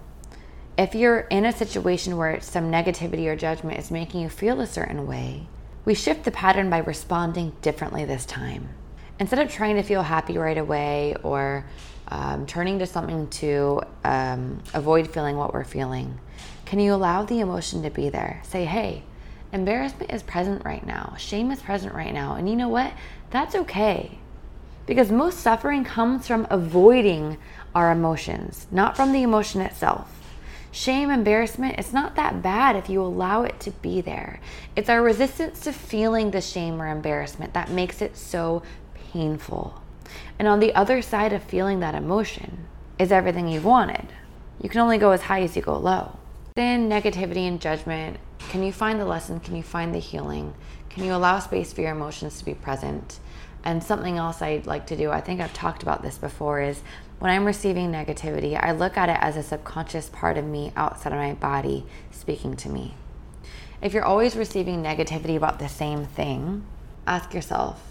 if 0.78 0.94
you're 0.94 1.20
in 1.20 1.44
a 1.44 1.52
situation 1.52 2.16
where 2.16 2.40
some 2.40 2.72
negativity 2.72 3.26
or 3.26 3.36
judgment 3.36 3.78
is 3.78 3.90
making 3.90 4.22
you 4.22 4.30
feel 4.30 4.62
a 4.62 4.66
certain 4.66 5.06
way, 5.06 5.46
we 5.84 5.94
shift 5.94 6.24
the 6.24 6.30
pattern 6.30 6.70
by 6.70 6.78
responding 6.78 7.52
differently 7.60 8.06
this 8.06 8.24
time. 8.24 8.70
Instead 9.18 9.40
of 9.40 9.52
trying 9.52 9.76
to 9.76 9.82
feel 9.82 10.04
happy 10.04 10.38
right 10.38 10.56
away 10.56 11.16
or 11.22 11.66
um, 12.10 12.46
turning 12.46 12.78
to 12.80 12.86
something 12.86 13.28
to 13.28 13.80
um, 14.04 14.60
avoid 14.74 15.08
feeling 15.08 15.36
what 15.36 15.54
we're 15.54 15.64
feeling, 15.64 16.18
can 16.66 16.78
you 16.78 16.94
allow 16.94 17.24
the 17.24 17.40
emotion 17.40 17.82
to 17.82 17.90
be 17.90 18.08
there? 18.08 18.42
Say, 18.44 18.64
hey, 18.64 19.02
embarrassment 19.52 20.12
is 20.12 20.22
present 20.22 20.64
right 20.64 20.84
now, 20.84 21.14
shame 21.18 21.50
is 21.50 21.60
present 21.60 21.94
right 21.94 22.12
now, 22.12 22.34
and 22.34 22.48
you 22.48 22.56
know 22.56 22.68
what? 22.68 22.92
That's 23.30 23.54
okay. 23.54 24.18
Because 24.86 25.10
most 25.10 25.40
suffering 25.40 25.84
comes 25.84 26.26
from 26.26 26.46
avoiding 26.50 27.38
our 27.74 27.92
emotions, 27.92 28.66
not 28.70 28.96
from 28.96 29.12
the 29.12 29.22
emotion 29.22 29.60
itself. 29.60 30.16
Shame, 30.72 31.10
embarrassment, 31.10 31.78
it's 31.78 31.92
not 31.92 32.14
that 32.14 32.42
bad 32.42 32.76
if 32.76 32.88
you 32.88 33.02
allow 33.02 33.42
it 33.42 33.58
to 33.60 33.70
be 33.72 34.00
there. 34.00 34.40
It's 34.76 34.88
our 34.88 35.02
resistance 35.02 35.60
to 35.60 35.72
feeling 35.72 36.30
the 36.30 36.40
shame 36.40 36.80
or 36.80 36.86
embarrassment 36.86 37.54
that 37.54 37.70
makes 37.70 38.00
it 38.00 38.16
so 38.16 38.62
painful. 38.94 39.82
And 40.38 40.48
on 40.48 40.60
the 40.60 40.74
other 40.74 41.02
side 41.02 41.32
of 41.32 41.42
feeling 41.42 41.80
that 41.80 41.94
emotion 41.94 42.66
is 42.98 43.12
everything 43.12 43.48
you've 43.48 43.64
wanted. 43.64 44.08
You 44.60 44.68
can 44.68 44.80
only 44.80 44.98
go 44.98 45.12
as 45.12 45.22
high 45.22 45.42
as 45.42 45.56
you 45.56 45.62
go 45.62 45.76
low. 45.76 46.18
Then 46.56 46.90
negativity 46.90 47.48
and 47.48 47.60
judgment. 47.60 48.18
Can 48.50 48.62
you 48.62 48.72
find 48.72 49.00
the 49.00 49.04
lesson? 49.04 49.40
Can 49.40 49.56
you 49.56 49.62
find 49.62 49.94
the 49.94 49.98
healing? 49.98 50.54
Can 50.90 51.04
you 51.04 51.14
allow 51.14 51.38
space 51.38 51.72
for 51.72 51.80
your 51.80 51.92
emotions 51.92 52.38
to 52.38 52.44
be 52.44 52.54
present? 52.54 53.20
And 53.62 53.82
something 53.82 54.16
else 54.16 54.42
I'd 54.42 54.66
like 54.66 54.86
to 54.86 54.96
do, 54.96 55.10
I 55.10 55.20
think 55.20 55.40
I've 55.40 55.52
talked 55.52 55.82
about 55.82 56.02
this 56.02 56.18
before, 56.18 56.60
is 56.60 56.82
when 57.18 57.30
I'm 57.30 57.44
receiving 57.44 57.92
negativity, 57.92 58.58
I 58.60 58.72
look 58.72 58.96
at 58.96 59.10
it 59.10 59.18
as 59.20 59.36
a 59.36 59.42
subconscious 59.42 60.08
part 60.08 60.38
of 60.38 60.44
me 60.44 60.72
outside 60.76 61.12
of 61.12 61.18
my 61.18 61.34
body 61.34 61.84
speaking 62.10 62.56
to 62.56 62.68
me. 62.70 62.94
If 63.82 63.92
you're 63.92 64.04
always 64.04 64.36
receiving 64.36 64.82
negativity 64.82 65.36
about 65.36 65.58
the 65.58 65.68
same 65.68 66.06
thing, 66.06 66.66
ask 67.06 67.34
yourself, 67.34 67.89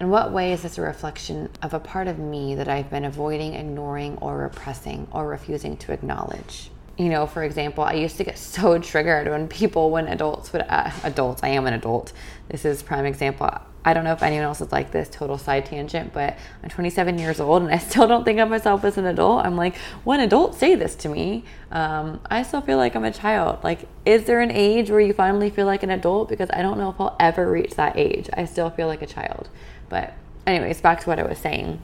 in 0.00 0.08
what 0.08 0.32
way 0.32 0.52
is 0.52 0.62
this 0.62 0.78
a 0.78 0.82
reflection 0.82 1.50
of 1.60 1.74
a 1.74 1.78
part 1.78 2.08
of 2.08 2.18
me 2.18 2.54
that 2.54 2.68
I've 2.68 2.88
been 2.88 3.04
avoiding, 3.04 3.54
ignoring, 3.54 4.16
or 4.18 4.38
repressing, 4.38 5.06
or 5.12 5.28
refusing 5.28 5.76
to 5.76 5.92
acknowledge? 5.92 6.70
You 6.96 7.10
know, 7.10 7.26
for 7.26 7.44
example, 7.44 7.84
I 7.84 7.92
used 7.92 8.16
to 8.16 8.24
get 8.24 8.38
so 8.38 8.78
triggered 8.90 9.28
when 9.28 9.46
people, 9.46 9.90
when 9.90 10.08
adults 10.08 10.52
would, 10.54 10.62
uh, 10.62 10.90
adults, 11.04 11.42
I 11.42 11.48
am 11.48 11.66
an 11.66 11.74
adult. 11.74 12.14
This 12.48 12.64
is 12.64 12.82
prime 12.82 13.04
example. 13.04 13.50
I 13.82 13.94
don't 13.94 14.04
know 14.04 14.12
if 14.12 14.22
anyone 14.22 14.44
else 14.44 14.60
is 14.60 14.72
like 14.72 14.90
this, 14.90 15.08
total 15.08 15.38
side 15.38 15.64
tangent, 15.64 16.12
but 16.12 16.38
I'm 16.62 16.68
27 16.68 17.18
years 17.18 17.40
old 17.40 17.62
and 17.62 17.72
I 17.72 17.78
still 17.78 18.06
don't 18.06 18.24
think 18.24 18.38
of 18.38 18.48
myself 18.50 18.84
as 18.84 18.98
an 18.98 19.06
adult. 19.06 19.44
I'm 19.46 19.56
like, 19.56 19.76
when 20.04 20.20
adults 20.20 20.58
say 20.58 20.74
this 20.74 20.94
to 20.96 21.08
me, 21.08 21.44
um, 21.70 22.20
I 22.30 22.42
still 22.42 22.60
feel 22.60 22.76
like 22.76 22.94
I'm 22.94 23.04
a 23.04 23.12
child. 23.12 23.64
Like, 23.64 23.88
is 24.04 24.24
there 24.24 24.40
an 24.40 24.50
age 24.50 24.90
where 24.90 25.00
you 25.00 25.14
finally 25.14 25.48
feel 25.48 25.66
like 25.66 25.82
an 25.82 25.90
adult? 25.90 26.28
Because 26.28 26.50
I 26.52 26.60
don't 26.60 26.76
know 26.76 26.90
if 26.90 27.00
I'll 27.00 27.16
ever 27.18 27.50
reach 27.50 27.74
that 27.76 27.96
age. 27.96 28.28
I 28.34 28.44
still 28.44 28.68
feel 28.68 28.86
like 28.86 29.00
a 29.00 29.06
child. 29.06 29.48
But, 29.90 30.14
anyways, 30.46 30.80
back 30.80 31.00
to 31.00 31.08
what 31.10 31.18
I 31.18 31.24
was 31.24 31.36
saying. 31.36 31.82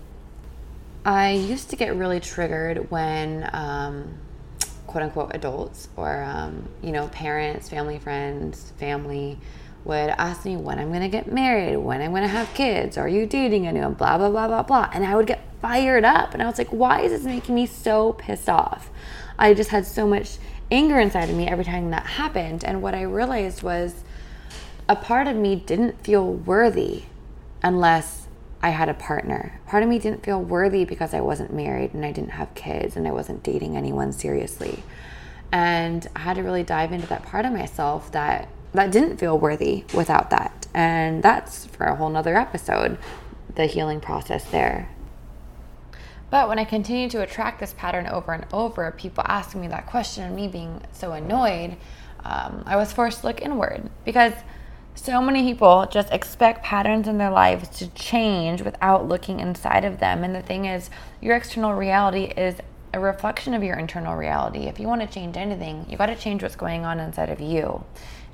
I 1.05 1.33
used 1.33 1.69
to 1.71 1.77
get 1.77 1.95
really 1.95 2.21
triggered 2.21 2.91
when, 2.91 3.51
um, 3.53 4.15
quote 4.87 5.03
unquote, 5.03 5.33
adults 5.35 5.89
or, 5.97 6.23
um, 6.23 6.67
you 6.83 6.93
know, 6.93 7.09
parents, 7.09 7.69
family, 7.69 7.99
friends, 7.99 8.73
family 8.79 9.39
would 9.85 10.11
ask 10.19 10.45
me 10.45 10.57
when 10.57 10.79
I'm 10.79 10.93
gonna 10.93 11.09
get 11.09 11.31
married, 11.31 11.77
when 11.77 12.01
I'm 12.01 12.13
gonna 12.13 12.27
have 12.27 12.53
kids, 12.55 12.97
are 12.97 13.09
you 13.09 13.27
dating 13.27 13.67
anyone, 13.67 13.93
blah, 13.93 14.19
blah, 14.19 14.31
blah, 14.31 14.49
blah, 14.49 14.63
blah. 14.63 14.91
And 14.93 15.05
I 15.05 15.15
would 15.15 15.27
get 15.27 15.43
fired 15.61 16.05
up. 16.05 16.35
And 16.35 16.43
I 16.43 16.47
was 16.47 16.59
like, 16.59 16.71
why 16.71 17.03
is 17.03 17.13
this 17.13 17.25
making 17.25 17.55
me 17.55 17.67
so 17.67 18.15
pissed 18.15 18.49
off? 18.49 18.91
I 19.39 19.55
just 19.55 19.71
had 19.71 19.87
so 19.87 20.07
much 20.07 20.39
anger 20.71 20.99
inside 20.99 21.29
of 21.29 21.37
me 21.37 21.47
every 21.47 21.65
time 21.65 21.91
that 21.91 22.07
happened. 22.07 22.65
And 22.65 22.83
what 22.83 22.95
I 22.95 23.03
realized 23.03 23.63
was 23.63 24.03
a 24.89 24.97
part 24.97 25.29
of 25.29 25.37
me 25.37 25.57
didn't 25.57 26.03
feel 26.03 26.33
worthy 26.33 27.05
unless 27.63 28.27
I 28.63 28.71
had 28.71 28.89
a 28.89 28.95
partner. 28.95 29.61
Part 29.67 29.83
of 29.83 29.89
me 29.89 29.99
didn't 29.99 30.25
feel 30.25 30.41
worthy 30.41 30.85
because 30.85 31.15
I 31.15 31.21
wasn't 31.21 31.53
married 31.53 31.95
and 31.95 32.05
I 32.05 32.13
didn't 32.13 32.31
have 32.31 32.55
kids 32.55 32.97
and 32.97 33.07
I 33.07 33.13
wasn't 33.13 33.43
dating 33.43 33.77
anyone 33.77 34.13
seriously. 34.13 34.83
And 35.53 36.07
I 36.17 36.21
had 36.21 36.37
to 36.37 36.43
really 36.43 36.63
dive 36.63 36.93
into 36.93 37.07
that 37.09 37.23
part 37.23 37.45
of 37.45 37.53
myself 37.53 38.11
that 38.13 38.49
that 38.73 38.91
didn't 38.91 39.19
feel 39.19 39.39
worthy 39.39 39.85
without 39.95 40.31
that. 40.31 40.67
And 40.75 41.23
that's 41.23 41.67
for 41.67 41.87
a 41.87 41.97
whole 41.97 42.11
nother 42.11 42.37
episode, 42.37 42.99
the 43.55 43.67
healing 43.67 44.01
process 44.01 44.45
there. 44.51 44.91
But 46.29 46.49
when 46.49 46.59
I 46.59 46.65
continued 46.65 47.13
to 47.13 47.23
attract 47.23 47.61
this 47.61 47.73
pattern 47.73 48.07
over 48.07 48.33
and 48.33 48.45
over, 48.53 48.91
people 48.91 49.25
asking 49.27 49.61
me 49.61 49.69
that 49.69 49.87
question 49.87 50.25
and 50.25 50.35
me 50.35 50.49
being 50.49 50.83
so 50.93 51.13
annoyed, 51.13 51.77
um, 52.25 52.65
I 52.67 52.77
was 52.77 52.93
forced 52.93 53.21
to 53.21 53.29
look 53.29 53.41
inward 53.41 53.89
because 54.05 54.33
so 54.97 55.21
many 55.21 55.43
people 55.43 55.87
just 55.91 56.11
expect 56.11 56.65
patterns 56.65 57.07
in 57.07 57.19
their 57.19 57.31
lives 57.31 57.69
to 57.79 57.89
change 57.89 58.63
without 58.63 59.07
looking 59.07 59.41
inside 59.41 59.85
of 59.85 60.01
them. 60.01 60.25
And 60.25 60.35
the 60.35 60.43
thing 60.43 60.65
is, 60.65 60.91
your 61.21 61.37
external 61.37 61.75
reality 61.75 62.25
is 62.25 62.57
a 62.95 62.99
reflection 62.99 63.53
of 63.53 63.63
your 63.63 63.77
internal 63.77 64.17
reality. 64.17 64.61
If 64.61 64.81
you 64.81 64.89
want 64.89 65.03
to 65.03 65.07
change 65.07 65.37
anything, 65.37 65.87
you 65.89 65.99
got 65.99 66.07
to 66.07 66.17
change 66.17 66.43
what's 66.43 66.57
going 66.57 66.87
on 66.87 66.99
inside 66.99 67.29
of 67.29 67.41
you. 67.41 67.85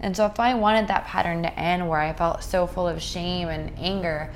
And 0.00 0.16
so, 0.16 0.24
if 0.26 0.38
I 0.38 0.54
wanted 0.54 0.88
that 0.88 1.04
pattern 1.04 1.42
to 1.42 1.58
end 1.58 1.88
where 1.88 2.00
I 2.00 2.12
felt 2.12 2.42
so 2.44 2.66
full 2.66 2.88
of 2.88 3.02
shame 3.02 3.48
and 3.48 3.76
anger 3.78 4.32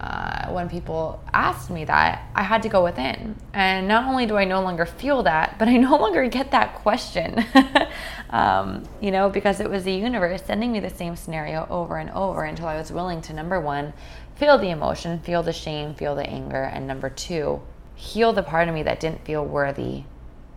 uh, 0.00 0.50
when 0.50 0.70
people 0.70 1.22
asked 1.34 1.68
me 1.68 1.84
that, 1.84 2.26
I 2.34 2.42
had 2.42 2.62
to 2.62 2.70
go 2.70 2.82
within. 2.82 3.36
And 3.52 3.86
not 3.86 4.06
only 4.06 4.24
do 4.24 4.38
I 4.38 4.46
no 4.46 4.62
longer 4.62 4.86
feel 4.86 5.22
that, 5.24 5.58
but 5.58 5.68
I 5.68 5.76
no 5.76 5.96
longer 5.96 6.26
get 6.28 6.52
that 6.52 6.76
question, 6.76 7.44
um, 8.30 8.84
you 9.02 9.10
know, 9.10 9.28
because 9.28 9.60
it 9.60 9.68
was 9.68 9.84
the 9.84 9.92
universe 9.92 10.42
sending 10.42 10.72
me 10.72 10.80
the 10.80 10.90
same 10.90 11.16
scenario 11.16 11.66
over 11.68 11.98
and 11.98 12.08
over 12.10 12.44
until 12.44 12.66
I 12.66 12.76
was 12.76 12.90
willing 12.90 13.20
to, 13.22 13.34
number 13.34 13.60
one, 13.60 13.92
feel 14.36 14.56
the 14.56 14.70
emotion, 14.70 15.18
feel 15.20 15.42
the 15.42 15.52
shame, 15.52 15.94
feel 15.94 16.14
the 16.14 16.26
anger, 16.26 16.62
and 16.62 16.86
number 16.86 17.10
two, 17.10 17.60
heal 17.94 18.32
the 18.32 18.42
part 18.42 18.68
of 18.68 18.74
me 18.74 18.82
that 18.84 19.00
didn't 19.00 19.26
feel 19.26 19.44
worthy 19.44 20.04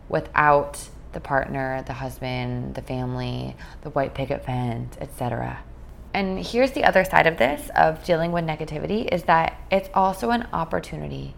without 0.07 0.87
the 1.11 1.19
partner, 1.19 1.83
the 1.85 1.93
husband, 1.93 2.75
the 2.75 2.81
family, 2.81 3.57
the 3.81 3.89
white 3.89 4.13
picket 4.13 4.45
fence, 4.45 4.95
etc. 5.01 5.59
And 6.13 6.45
here's 6.45 6.71
the 6.71 6.83
other 6.83 7.03
side 7.03 7.25
of 7.25 7.37
this 7.37 7.71
of 7.75 8.03
dealing 8.03 8.31
with 8.31 8.45
negativity 8.45 9.11
is 9.11 9.23
that 9.23 9.59
it's 9.71 9.89
also 9.93 10.29
an 10.29 10.47
opportunity 10.53 11.33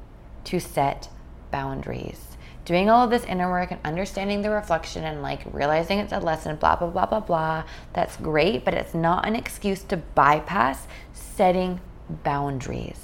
to 0.45 0.59
set 0.59 1.09
boundaries. 1.49 2.38
Doing 2.65 2.89
all 2.89 3.05
of 3.05 3.11
this 3.11 3.23
inner 3.25 3.49
work 3.49 3.71
and 3.71 3.79
understanding 3.85 4.41
the 4.41 4.49
reflection 4.49 5.03
and 5.03 5.21
like 5.21 5.41
realizing 5.53 5.99
it's 5.99 6.11
a 6.11 6.19
lesson, 6.19 6.55
blah, 6.57 6.75
blah, 6.75 6.89
blah, 6.89 7.05
blah, 7.05 7.19
blah, 7.19 7.63
that's 7.93 8.17
great, 8.17 8.65
but 8.65 8.73
it's 8.73 8.93
not 8.93 9.27
an 9.27 9.35
excuse 9.35 9.83
to 9.83 9.97
bypass 9.97 10.88
setting 11.13 11.79
boundaries. 12.09 12.99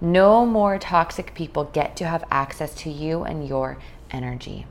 No 0.00 0.44
more 0.44 0.78
toxic 0.78 1.34
people 1.34 1.64
get 1.64 1.94
to 1.96 2.06
have 2.06 2.24
access 2.30 2.74
to 2.76 2.90
you 2.90 3.22
and 3.22 3.46
your 3.46 3.78
energy. 4.10 4.66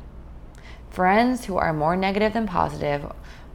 Friends 0.89 1.45
who 1.45 1.55
are 1.55 1.71
more 1.71 1.95
negative 1.95 2.33
than 2.33 2.47
positive, 2.47 3.05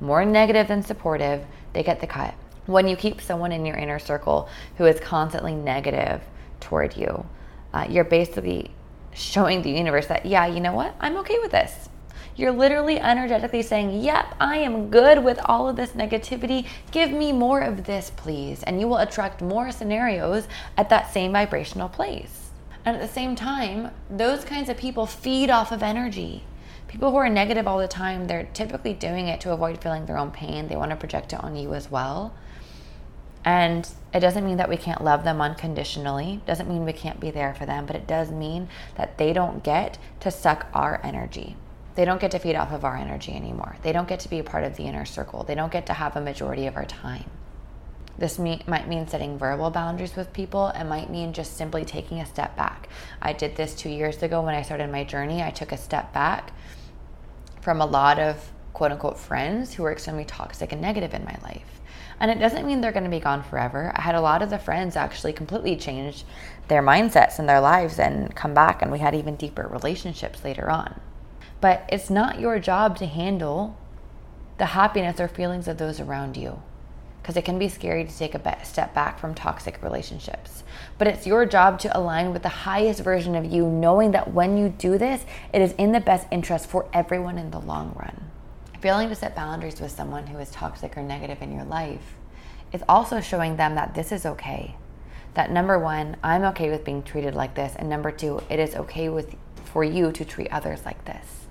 more 0.01 0.25
negative 0.25 0.69
than 0.69 0.83
supportive, 0.83 1.45
they 1.75 1.83
get 1.83 2.01
the 2.01 2.07
cut. 2.07 2.35
When 2.67 2.89
you 2.89 2.97
keep 2.97 3.21
someone 3.21 3.53
in 3.53 3.65
your 3.65 3.77
inner 3.77 3.99
circle 3.99 4.49
who 4.77 4.87
is 4.87 5.01
constantly 5.01 5.55
negative 5.55 6.23
toward 6.61 6.97
you, 6.97 7.27
uh, 7.73 7.87
you're 7.89 8.05
basically 8.05 8.71
showing 9.15 9.63
the 9.63 9.71
universe 9.71 10.07
that, 10.07 10.27
yeah, 10.27 10.47
you 10.47 10.61
know 10.61 10.73
what? 10.73 10.95
I'm 11.01 11.17
okay 11.19 11.39
with 11.39 11.53
this. 11.53 11.89
You're 12.37 12.53
literally 12.53 13.01
energetically 13.01 13.63
saying, 13.63 14.03
Yep, 14.03 14.35
I 14.39 14.59
am 14.59 14.91
good 14.91 15.25
with 15.25 15.39
all 15.47 15.69
of 15.69 15.77
this 15.77 15.93
negativity. 15.93 16.67
Give 16.91 17.11
me 17.11 17.33
more 17.33 17.61
of 17.61 17.85
this, 17.85 18.11
please. 18.15 18.63
And 18.65 18.79
you 18.79 18.89
will 18.89 18.99
attract 18.99 19.41
more 19.41 19.73
scenarios 19.73 20.47
at 20.77 20.91
that 20.91 21.13
same 21.13 21.33
vibrational 21.33 21.89
place. 21.89 22.51
And 22.85 22.97
at 22.97 23.03
the 23.03 23.13
same 23.13 23.37
time, 23.37 23.91
those 24.11 24.45
kinds 24.45 24.69
of 24.69 24.77
people 24.77 25.07
feed 25.07 25.49
off 25.49 25.73
of 25.73 25.83
energy. 25.83 26.45
People 26.89 27.11
who 27.11 27.17
are 27.17 27.29
negative 27.29 27.67
all 27.67 27.79
the 27.79 27.89
time, 27.89 28.27
they're 28.27 28.49
typically 28.53 28.93
doing 28.93 29.29
it 29.29 29.41
to 29.41 29.53
avoid 29.53 29.83
feeling 29.83 30.07
their 30.07 30.19
own 30.19 30.31
pain. 30.31 30.69
They 30.69 30.77
want 30.77 30.91
to 30.91 30.97
project 30.97 31.33
it 31.33 31.43
on 31.43 31.57
you 31.57 31.73
as 31.75 31.91
well. 31.91 32.35
And 33.47 33.89
it 34.13 34.19
doesn't 34.19 34.45
mean 34.45 34.57
that 34.57 34.69
we 34.69 34.77
can't 34.77 35.05
love 35.05 35.23
them 35.23 35.41
unconditionally. 35.41 36.43
Doesn't 36.47 36.69
mean 36.69 36.85
we 36.85 36.93
can't 36.93 37.21
be 37.21 37.31
there 37.31 37.55
for 37.55 37.65
them, 37.65 37.87
but 37.87 37.95
it 37.95 38.09
does 38.09 38.33
mean 38.33 38.69
that 38.97 39.19
they 39.19 39.33
don't 39.33 39.63
get 39.63 39.99
to 40.21 40.33
suck 40.33 40.67
our 40.75 41.01
energy. 41.05 41.57
They 41.95 42.05
don't 42.05 42.21
get 42.21 42.33
to 42.33 42.41
feed 42.41 42.57
off 42.57 42.73
of 42.73 42.85
our 42.85 42.97
energy 42.97 43.33
anymore. 43.33 43.77
They 43.83 43.93
don't 43.93 44.09
get 44.09 44.19
to 44.21 44.29
be 44.29 44.41
a 44.41 44.45
part 44.45 44.65
of 44.65 44.77
the 44.77 44.83
inner 44.83 45.05
circle. 45.05 45.45
They 45.45 45.55
don't 45.55 45.71
get 45.71 45.87
to 45.87 45.93
have 45.93 46.17
a 46.17 46.21
majority 46.21 46.67
of 46.67 46.77
our 46.77 46.85
time. 46.85 47.31
This 48.19 48.37
might 48.39 48.89
mean 48.89 49.07
setting 49.07 49.39
verbal 49.39 49.71
boundaries 49.71 50.17
with 50.17 50.33
people. 50.33 50.69
It 50.69 50.85
might 50.85 51.09
mean 51.09 51.33
just 51.33 51.57
simply 51.57 51.85
taking 51.85 52.19
a 52.19 52.27
step 52.27 52.57
back. 52.57 52.89
I 53.23 53.33
did 53.33 53.55
this 53.55 53.77
two 53.77 53.91
years 53.91 54.23
ago 54.25 54.43
when 54.43 54.57
I 54.57 54.63
started 54.63 54.91
my 54.91 55.05
journey. 55.05 55.41
I 55.43 55.51
took 55.51 55.71
a 55.71 55.77
step 55.77 56.13
back 56.13 56.53
from 57.61 57.81
a 57.81 57.87
lot 57.87 58.19
of 58.19 58.51
quote 58.73 58.91
unquote 58.91 59.19
friends 59.19 59.75
who 59.75 59.85
were 59.85 59.93
extremely 59.93 60.25
toxic 60.25 60.73
and 60.73 60.81
negative 60.81 61.15
in 61.15 61.25
my 61.25 61.37
life. 61.45 61.76
And 62.19 62.31
it 62.31 62.39
doesn't 62.39 62.67
mean 62.67 62.81
they're 62.81 62.93
going 62.93 63.05
to 63.05 63.11
be 63.11 63.21
gone 63.21 63.43
forever. 63.43 63.93
I 63.95 64.01
had 64.01 64.15
a 64.15 64.21
lot 64.21 64.43
of 64.43 64.51
the 64.51 64.59
friends 64.59 64.97
actually 64.97 65.33
completely 65.33 65.77
change 65.77 66.25
their 66.69 66.83
mindsets 66.83 67.39
and 67.39 67.49
their 67.49 67.61
lives 67.61 67.99
and 67.99 68.35
come 68.35 68.55
back, 68.55 68.81
and 68.81 68.91
we 68.91 68.99
had 68.99 69.15
even 69.15 69.37
deeper 69.37 69.69
relationships 69.69 70.45
later 70.45 70.71
on. 70.71 71.01
But 71.61 71.89
it's 71.91 72.11
not 72.11 72.41
your 72.41 72.59
job 72.59 72.97
to 72.99 73.07
handle 73.07 73.77
the 74.59 74.67
happiness 74.67 75.21
or 75.21 75.29
feelings 75.29 75.69
of 75.69 75.79
those 75.79 76.01
around 76.01 76.37
you 76.37 76.63
because 77.27 77.37
it 77.37 77.45
can 77.45 77.59
be 77.59 77.69
scary 77.69 78.05
to 78.05 78.17
take 78.17 78.37
a 78.37 78.65
step 78.65 78.95
back 78.95 79.19
from 79.19 79.35
toxic 79.35 79.83
relationships. 79.83 80.63
But 80.97 81.09
it's 81.09 81.27
your 81.27 81.45
job 81.45 81.81
to 81.81 81.99
align 81.99 82.33
with 82.33 82.45
the 82.45 82.49
highest 82.49 83.01
version 83.01 83.35
of 83.35 83.45
you, 83.45 83.67
knowing 83.67 84.13
that 84.13 84.33
when 84.33 84.57
you 84.57 84.69
do 84.69 84.97
this, 84.97 85.27
it 85.53 85.61
is 85.61 85.73
in 85.73 85.91
the 85.91 85.99
best 85.99 86.29
interest 86.31 86.69
for 86.69 86.89
everyone 86.93 87.37
in 87.37 87.51
the 87.51 87.59
long 87.59 87.97
run. 87.99 88.26
Failing 88.81 89.09
to 89.09 89.15
set 89.15 89.35
boundaries 89.35 89.81
with 89.81 89.91
someone 89.91 90.27
who 90.27 90.39
is 90.39 90.51
toxic 90.51 90.97
or 90.97 91.03
negative 91.03 91.41
in 91.41 91.55
your 91.55 91.65
life 91.65 92.15
is 92.73 92.83
also 92.89 93.21
showing 93.21 93.57
them 93.57 93.75
that 93.75 93.95
this 93.95 94.13
is 94.13 94.27
okay. 94.27 94.77
That 95.35 95.51
number 95.51 95.79
one, 95.79 96.17
I'm 96.23 96.45
okay 96.45 96.71
with 96.71 96.85
being 96.85 97.03
treated 97.03 97.35
like 97.35 97.55
this, 97.55 97.75
and 97.77 97.89
number 97.89 98.11
two, 98.11 98.43
it 98.49 98.59
is 98.59 98.75
okay 98.75 99.09
with 99.09 99.35
for 99.65 99.85
you 99.85 100.13
to 100.13 100.25
treat 100.25 100.51
others 100.51 100.85
like 100.85 101.05
this. 101.05 101.47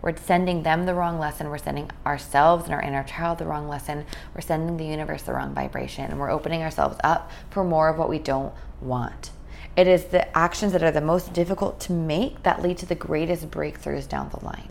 We're 0.00 0.16
sending 0.16 0.62
them 0.62 0.86
the 0.86 0.94
wrong 0.94 1.18
lesson. 1.18 1.48
We're 1.48 1.58
sending 1.58 1.90
ourselves 2.06 2.64
and 2.64 2.74
our 2.74 2.80
inner 2.80 3.02
child 3.02 3.38
the 3.38 3.46
wrong 3.46 3.68
lesson. 3.68 4.06
We're 4.34 4.40
sending 4.40 4.76
the 4.76 4.86
universe 4.86 5.22
the 5.22 5.32
wrong 5.32 5.54
vibration. 5.54 6.04
And 6.04 6.20
we're 6.20 6.30
opening 6.30 6.62
ourselves 6.62 6.98
up 7.02 7.30
for 7.50 7.64
more 7.64 7.88
of 7.88 7.98
what 7.98 8.08
we 8.08 8.18
don't 8.18 8.54
want. 8.80 9.32
It 9.76 9.88
is 9.88 10.06
the 10.06 10.36
actions 10.36 10.72
that 10.72 10.82
are 10.82 10.90
the 10.90 11.00
most 11.00 11.32
difficult 11.32 11.80
to 11.80 11.92
make 11.92 12.42
that 12.44 12.62
lead 12.62 12.78
to 12.78 12.86
the 12.86 12.94
greatest 12.94 13.50
breakthroughs 13.50 14.08
down 14.08 14.30
the 14.30 14.44
line. 14.44 14.68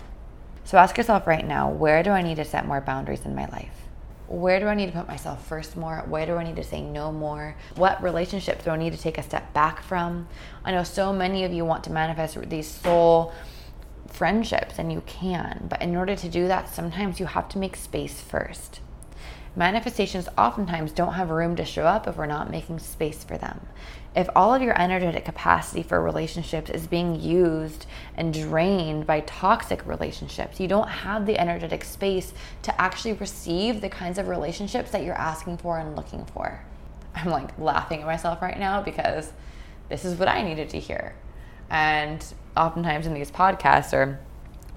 So 0.67 0.77
ask 0.77 0.97
yourself 0.97 1.25
right 1.27 1.47
now 1.47 1.69
where 1.69 2.03
do 2.03 2.10
I 2.12 2.21
need 2.21 2.36
to 2.36 2.43
set 2.43 2.67
more 2.67 2.82
boundaries 2.82 3.23
in 3.23 3.34
my 3.34 3.45
life? 3.45 3.88
Where 4.27 4.60
do 4.60 4.67
I 4.67 4.75
need 4.75 4.88
to 4.88 4.91
put 4.91 5.08
myself 5.08 5.47
first 5.47 5.77
more? 5.77 6.03
Where 6.10 6.25
do 6.25 6.36
I 6.36 6.43
need 6.43 6.58
to 6.58 6.63
say 6.63 6.82
no 6.82 7.10
more? 7.10 7.56
What 7.75 8.03
relationships 8.03 8.65
do 8.65 8.71
I 8.71 8.75
need 8.75 8.91
to 8.91 8.99
take 8.99 9.17
a 9.17 9.23
step 9.23 9.53
back 9.53 9.82
from? 9.82 10.27
I 10.65 10.71
know 10.71 10.84
so 10.84 11.13
many 11.13 11.45
of 11.45 11.53
you 11.53 11.63
want 11.63 11.86
to 11.86 11.89
manifest 11.89 12.38
these 12.49 12.67
soul 12.67 13.34
friendships 14.08 14.77
and 14.77 14.91
you 14.91 15.03
can. 15.06 15.67
But 15.69 15.82
in 15.82 15.95
order 15.95 16.17
to 16.17 16.27
do 16.27 16.49
that, 16.49 16.67
sometimes 16.67 17.17
you 17.21 17.27
have 17.27 17.47
to 17.47 17.58
make 17.58 17.77
space 17.77 18.19
first. 18.19 18.82
Manifestations 19.58 20.30
oftentimes 20.38 20.91
don't 20.91 21.13
have 21.13 21.32
room 21.32 21.56
to 21.56 21.65
show 21.65 21.88
up 21.88 22.08
if 22.08 22.15
we're 22.15 22.28
not 22.28 22.52
making 22.52 22.78
space 22.78 23.24
for 23.24 23.39
them. 23.39 23.60
If 24.15 24.30
all 24.36 24.54
of 24.54 24.62
your 24.62 24.80
energetic 24.80 25.26
capacity 25.26 25.82
for 25.82 26.00
relationships 26.00 26.70
is 26.70 26.86
being 26.86 27.20
used 27.20 27.88
and 28.15 28.32
drained 28.32 29.08
by 29.08 29.22
toxic 29.22 29.84
relationships, 29.88 30.60
you 30.60 30.67
don't 30.67 30.88
have 30.88 31.26
the 31.26 31.39
energetic 31.39 31.84
space 31.84 32.34
to 32.62 32.82
actually 32.82 33.13
receive 33.13 33.82
the 33.82 33.89
kinds 33.89 34.20
of 34.20 34.28
relationships 34.28 34.91
that 34.91 35.04
you're 35.04 35.15
asking 35.15 35.58
for 35.58 35.80
and 35.80 35.96
looking 35.96 36.24
for. 36.26 36.63
I'm 37.15 37.32
like 37.32 37.58
laughing 37.58 38.02
at 38.02 38.06
myself 38.06 38.43
right 38.43 38.60
now 38.60 38.84
because 38.84 39.32
this 39.89 40.06
is 40.06 40.20
what 40.20 40.28
I 40.28 40.43
needed 40.43 40.70
to 40.70 40.80
hear. 40.80 41.15
And 41.72 42.24
oftentimes 42.56 43.08
in 43.08 43.15
these 43.15 43.32
podcasts 43.32 43.91
or 43.91 44.20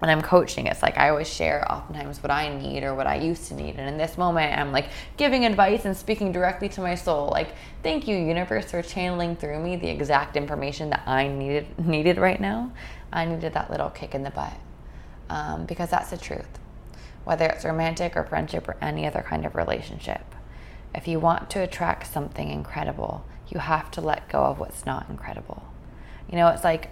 when 0.01 0.11
I'm 0.11 0.23
coaching, 0.23 0.67
it's 0.67 0.83
like 0.83 0.97
I 0.97 1.11
always 1.11 1.29
share 1.29 1.71
oftentimes 1.71 2.23
what 2.23 2.31
I 2.31 2.49
need 2.49 2.85
or 2.85 2.95
what 2.95 3.07
I 3.07 3.17
used 3.17 3.47
to 3.49 3.55
need. 3.55 3.77
And 3.77 3.87
in 3.87 3.99
this 3.99 4.17
moment, 4.17 4.59
I'm 4.59 4.73
like 4.73 4.89
giving 5.19 5.45
advice 5.45 5.85
and 5.85 5.95
speaking 5.95 6.33
directly 6.33 6.71
to 6.71 6.81
my 6.81 6.95
soul. 6.95 7.29
Like, 7.29 7.55
thank 7.83 8.09
you, 8.09 8.17
universe, 8.17 8.71
for 8.71 8.81
channeling 8.81 9.37
through 9.37 9.61
me 9.63 9.77
the 9.77 9.89
exact 9.89 10.37
information 10.37 10.89
that 10.91 11.03
I 11.07 11.29
needed 11.29 11.79
needed 11.87 12.17
right 12.17 12.41
now. 12.41 12.73
I 13.13 13.27
needed 13.27 13.53
that 13.53 13.71
little 13.71 13.91
kick 13.91 14.15
in 14.15 14.23
the 14.23 14.31
butt 14.31 14.57
um, 15.29 15.67
because 15.67 15.91
that's 15.91 16.11
the 16.11 16.17
truth. 16.17 16.59
Whether 17.25 17.47
it's 17.47 17.67
romantic 17.67 18.17
or 18.17 18.25
friendship 18.25 18.69
or 18.69 18.77
any 18.81 19.07
other 19.07 19.21
kind 19.21 19.45
of 19.45 19.55
relationship, 19.55 20.35
if 20.95 21.07
you 21.07 21.21
want 21.21 21.51
to 21.51 21.61
attract 21.61 22.11
something 22.11 22.51
incredible, 22.51 23.27
you 23.49 23.61
have 23.61 23.91
to 23.91 24.01
let 24.01 24.31
go 24.31 24.45
of 24.45 24.59
what's 24.59 24.87
not 24.87 25.11
incredible. 25.11 25.63
You 26.31 26.37
know, 26.37 26.49
it's 26.49 26.65
like 26.65 26.89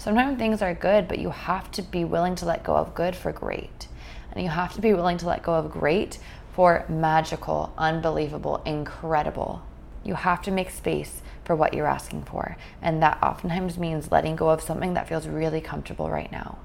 sometimes 0.00 0.38
things 0.38 0.62
are 0.62 0.72
good, 0.72 1.06
but 1.06 1.18
you 1.18 1.28
have 1.28 1.70
to 1.72 1.82
be 1.82 2.04
willing 2.04 2.34
to 2.34 2.46
let 2.46 2.64
go 2.64 2.74
of 2.74 2.94
good 2.94 3.14
for 3.14 3.32
great. 3.32 3.86
And 4.32 4.42
you 4.42 4.48
have 4.48 4.72
to 4.74 4.80
be 4.80 4.94
willing 4.94 5.18
to 5.18 5.26
let 5.26 5.42
go 5.42 5.54
of 5.54 5.70
great 5.70 6.18
for 6.54 6.86
magical, 6.88 7.72
unbelievable, 7.76 8.62
incredible. 8.64 9.62
You 10.02 10.14
have 10.14 10.40
to 10.42 10.50
make 10.50 10.70
space 10.70 11.20
for 11.44 11.54
what 11.54 11.74
you're 11.74 11.86
asking 11.86 12.24
for. 12.24 12.56
And 12.80 13.02
that 13.02 13.22
oftentimes 13.22 13.76
means 13.76 14.10
letting 14.10 14.36
go 14.36 14.48
of 14.48 14.62
something 14.62 14.94
that 14.94 15.06
feels 15.06 15.28
really 15.28 15.60
comfortable 15.60 16.08
right 16.08 16.32
now. 16.32 16.58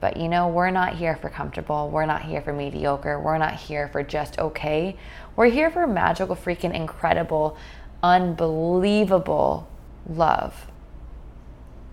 But 0.00 0.18
you 0.18 0.28
know, 0.28 0.48
we're 0.48 0.70
not 0.70 0.96
here 0.96 1.16
for 1.16 1.30
comfortable. 1.30 1.88
We're 1.88 2.04
not 2.04 2.22
here 2.22 2.42
for 2.42 2.52
mediocre. 2.52 3.18
We're 3.18 3.38
not 3.38 3.54
here 3.54 3.88
for 3.88 4.02
just 4.02 4.38
okay. 4.38 4.98
We're 5.36 5.48
here 5.48 5.70
for 5.70 5.86
magical, 5.86 6.36
freaking 6.36 6.74
incredible, 6.74 7.56
unbelievable 8.02 9.70
love 10.06 10.66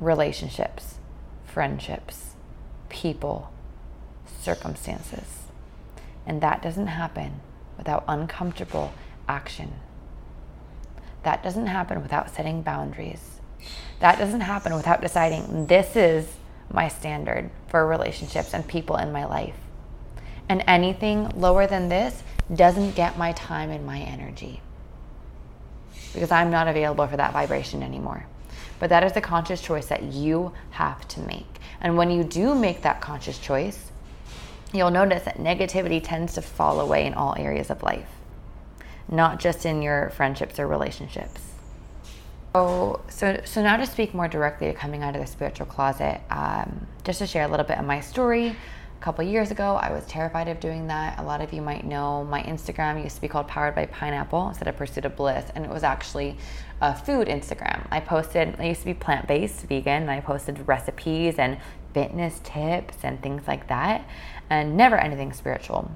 relationships, 0.01 0.95
friendships, 1.45 2.35
people, 2.89 3.53
circumstances. 4.25 5.43
And 6.25 6.41
that 6.41 6.61
doesn't 6.61 6.87
happen 6.87 7.39
without 7.77 8.03
uncomfortable 8.07 8.91
action. 9.27 9.73
That 11.23 11.43
doesn't 11.43 11.67
happen 11.67 12.01
without 12.01 12.33
setting 12.33 12.63
boundaries. 12.63 13.39
That 13.99 14.17
doesn't 14.17 14.41
happen 14.41 14.73
without 14.73 15.01
deciding 15.01 15.67
this 15.67 15.95
is 15.95 16.27
my 16.73 16.87
standard 16.87 17.51
for 17.67 17.85
relationships 17.85 18.53
and 18.53 18.67
people 18.67 18.97
in 18.97 19.11
my 19.11 19.25
life. 19.25 19.55
And 20.49 20.63
anything 20.67 21.29
lower 21.29 21.67
than 21.67 21.89
this 21.89 22.23
doesn't 22.53 22.95
get 22.95 23.17
my 23.17 23.33
time 23.33 23.69
and 23.69 23.85
my 23.85 23.99
energy 23.99 24.61
because 26.13 26.31
I'm 26.31 26.49
not 26.49 26.67
available 26.67 27.07
for 27.07 27.17
that 27.17 27.33
vibration 27.33 27.83
anymore. 27.83 28.25
But 28.81 28.89
that 28.89 29.03
is 29.03 29.15
a 29.15 29.21
conscious 29.21 29.61
choice 29.61 29.85
that 29.85 30.01
you 30.01 30.53
have 30.71 31.07
to 31.09 31.19
make. 31.19 31.59
And 31.81 31.97
when 31.97 32.09
you 32.09 32.23
do 32.23 32.55
make 32.55 32.81
that 32.81 32.99
conscious 32.99 33.37
choice, 33.37 33.91
you'll 34.73 34.89
notice 34.89 35.23
that 35.25 35.37
negativity 35.37 36.01
tends 36.03 36.33
to 36.33 36.41
fall 36.41 36.79
away 36.79 37.05
in 37.05 37.13
all 37.13 37.35
areas 37.37 37.69
of 37.69 37.83
life, 37.83 38.09
not 39.07 39.39
just 39.39 39.67
in 39.67 39.83
your 39.83 40.09
friendships 40.09 40.57
or 40.57 40.65
relationships. 40.65 41.41
So, 42.55 43.01
so, 43.07 43.39
so 43.45 43.61
now 43.61 43.77
to 43.77 43.85
speak 43.85 44.15
more 44.15 44.27
directly 44.27 44.65
to 44.69 44.73
coming 44.73 45.03
out 45.03 45.15
of 45.15 45.21
the 45.21 45.27
spiritual 45.27 45.67
closet, 45.67 46.19
um, 46.31 46.87
just 47.03 47.19
to 47.19 47.27
share 47.27 47.43
a 47.43 47.47
little 47.47 47.67
bit 47.67 47.77
of 47.77 47.85
my 47.85 47.99
story 47.99 48.55
couple 49.01 49.25
years 49.25 49.49
ago, 49.49 49.75
I 49.81 49.91
was 49.91 50.05
terrified 50.05 50.47
of 50.47 50.59
doing 50.59 50.87
that. 50.87 51.19
A 51.19 51.23
lot 51.23 51.41
of 51.41 51.51
you 51.51 51.61
might 51.61 51.83
know 51.83 52.23
my 52.23 52.43
Instagram 52.43 53.03
used 53.03 53.15
to 53.15 53.21
be 53.21 53.27
called 53.27 53.47
Powered 53.47 53.73
by 53.73 53.87
Pineapple 53.87 54.49
instead 54.49 54.67
of 54.67 54.77
Pursuit 54.77 55.05
of 55.05 55.15
Bliss, 55.15 55.51
and 55.55 55.65
it 55.65 55.71
was 55.71 55.83
actually 55.83 56.37
a 56.81 56.95
food 56.95 57.27
Instagram. 57.27 57.87
I 57.89 57.99
posted, 57.99 58.55
I 58.59 58.67
used 58.67 58.81
to 58.81 58.85
be 58.85 58.93
plant 58.93 59.27
based, 59.27 59.65
vegan, 59.65 60.03
and 60.03 60.11
I 60.11 60.21
posted 60.21 60.67
recipes 60.67 61.39
and 61.39 61.57
fitness 61.95 62.39
tips 62.43 62.97
and 63.01 63.21
things 63.21 63.47
like 63.47 63.67
that, 63.69 64.07
and 64.51 64.77
never 64.77 64.97
anything 64.97 65.33
spiritual. 65.33 65.91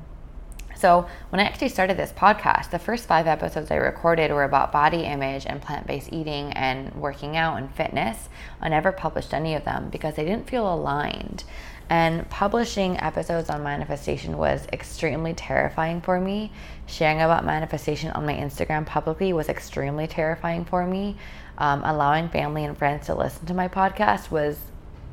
So, 0.76 1.08
when 1.30 1.40
I 1.40 1.46
actually 1.46 1.70
started 1.70 1.96
this 1.96 2.12
podcast, 2.12 2.72
the 2.72 2.80
first 2.80 3.08
five 3.08 3.28
episodes 3.28 3.72
I 3.72 3.76
recorded 3.76 4.32
were 4.32 4.44
about 4.44 4.74
body 4.74 5.04
image 5.06 5.46
and 5.46 5.62
plant 5.62 5.88
based 5.88 6.12
eating 6.12 6.52
and 6.52 6.94
working 6.96 7.38
out 7.38 7.58
and 7.58 7.74
fitness. 7.74 8.28
I 8.60 8.68
never 8.68 8.92
published 8.92 9.34
any 9.34 9.56
of 9.56 9.64
them 9.64 9.90
because 9.90 10.16
they 10.16 10.26
didn't 10.26 10.50
feel 10.50 10.72
aligned. 10.72 11.46
And 11.90 12.28
publishing 12.30 13.00
episodes 13.00 13.50
on 13.50 13.64
manifestation 13.64 14.38
was 14.38 14.68
extremely 14.74 15.34
terrifying 15.34 16.02
for 16.02 16.20
me. 16.20 16.52
Sharing 16.88 17.22
about 17.22 17.46
manifestation 17.46 18.12
on 18.12 18.26
my 18.26 18.34
Instagram 18.34 18.86
publicly 18.86 19.34
was 19.34 19.50
extremely 19.50 20.08
terrifying 20.08 20.66
for 20.66 20.86
me. 20.86 21.18
Um, 21.58 21.84
allowing 21.84 22.30
family 22.30 22.66
and 22.66 22.78
friends 22.78 23.06
to 23.06 23.16
listen 23.16 23.46
to 23.46 23.54
my 23.54 23.68
podcast 23.68 24.32
was, 24.32 24.58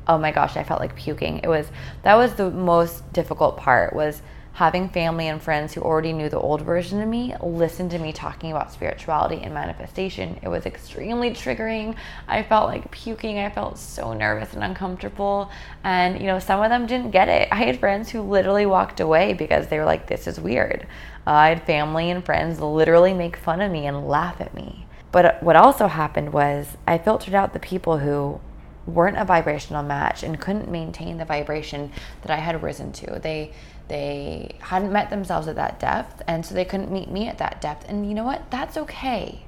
oh 0.07 0.17
my 0.17 0.31
gosh, 0.31 0.57
I 0.57 0.63
felt 0.63 0.79
like 0.79 0.95
puking. 0.95 1.39
It 1.43 1.47
was 1.47 1.67
that 2.01 2.15
was 2.15 2.33
the 2.33 2.49
most 2.49 3.11
difficult 3.13 3.57
part 3.57 3.95
was 3.95 4.21
having 4.53 4.87
family 4.87 5.27
and 5.27 5.41
friends 5.41 5.73
who 5.73 5.81
already 5.81 6.13
knew 6.13 6.29
the 6.29 6.39
old 6.39 6.61
version 6.61 7.01
of 7.01 7.07
me 7.09 7.35
listen 7.41 7.89
to 7.89 7.97
me 7.97 8.13
talking 8.13 8.51
about 8.51 8.71
spirituality 8.71 9.41
and 9.41 9.51
manifestation. 9.51 10.39
It 10.43 10.47
was 10.47 10.67
extremely 10.67 11.31
triggering. 11.31 11.95
I 12.27 12.43
felt 12.43 12.69
like 12.69 12.91
puking. 12.91 13.39
I 13.39 13.49
felt 13.49 13.79
so 13.79 14.13
nervous 14.13 14.53
and 14.53 14.63
uncomfortable. 14.63 15.49
And, 15.83 16.19
you 16.19 16.27
know, 16.27 16.37
some 16.37 16.61
of 16.61 16.69
them 16.69 16.85
didn't 16.85 17.11
get 17.11 17.29
it. 17.29 17.49
I 17.51 17.63
had 17.63 17.79
friends 17.79 18.11
who 18.11 18.21
literally 18.21 18.67
walked 18.67 18.99
away 18.99 19.33
because 19.33 19.67
they 19.67 19.79
were 19.79 19.85
like, 19.85 20.05
this 20.05 20.27
is 20.27 20.39
weird. 20.39 20.85
Uh, 21.25 21.31
I 21.31 21.49
had 21.49 21.65
family 21.65 22.11
and 22.11 22.23
friends 22.23 22.59
literally 22.59 23.13
make 23.13 23.35
fun 23.35 23.59
of 23.59 23.71
me 23.71 23.87
and 23.87 24.07
laugh 24.07 24.39
at 24.39 24.53
me. 24.53 24.85
But 25.11 25.41
what 25.41 25.55
also 25.55 25.87
happened 25.87 26.31
was 26.31 26.77
I 26.87 26.99
filtered 26.99 27.33
out 27.33 27.53
the 27.53 27.59
people 27.59 27.97
who 27.97 28.39
weren't 28.85 29.17
a 29.17 29.25
vibrational 29.25 29.83
match 29.83 30.23
and 30.23 30.39
couldn't 30.39 30.69
maintain 30.69 31.17
the 31.17 31.25
vibration 31.25 31.91
that 32.21 32.31
I 32.31 32.37
had 32.37 32.61
risen 32.61 32.91
to. 32.93 33.19
They 33.19 33.53
they 33.87 34.55
hadn't 34.59 34.91
met 34.91 35.09
themselves 35.09 35.47
at 35.47 35.55
that 35.55 35.79
depth, 35.79 36.21
and 36.27 36.45
so 36.45 36.55
they 36.55 36.65
couldn't 36.65 36.91
meet 36.91 37.09
me 37.09 37.27
at 37.27 37.37
that 37.37 37.61
depth. 37.61 37.87
And 37.89 38.07
you 38.07 38.13
know 38.13 38.23
what? 38.23 38.49
That's 38.49 38.77
okay. 38.77 39.45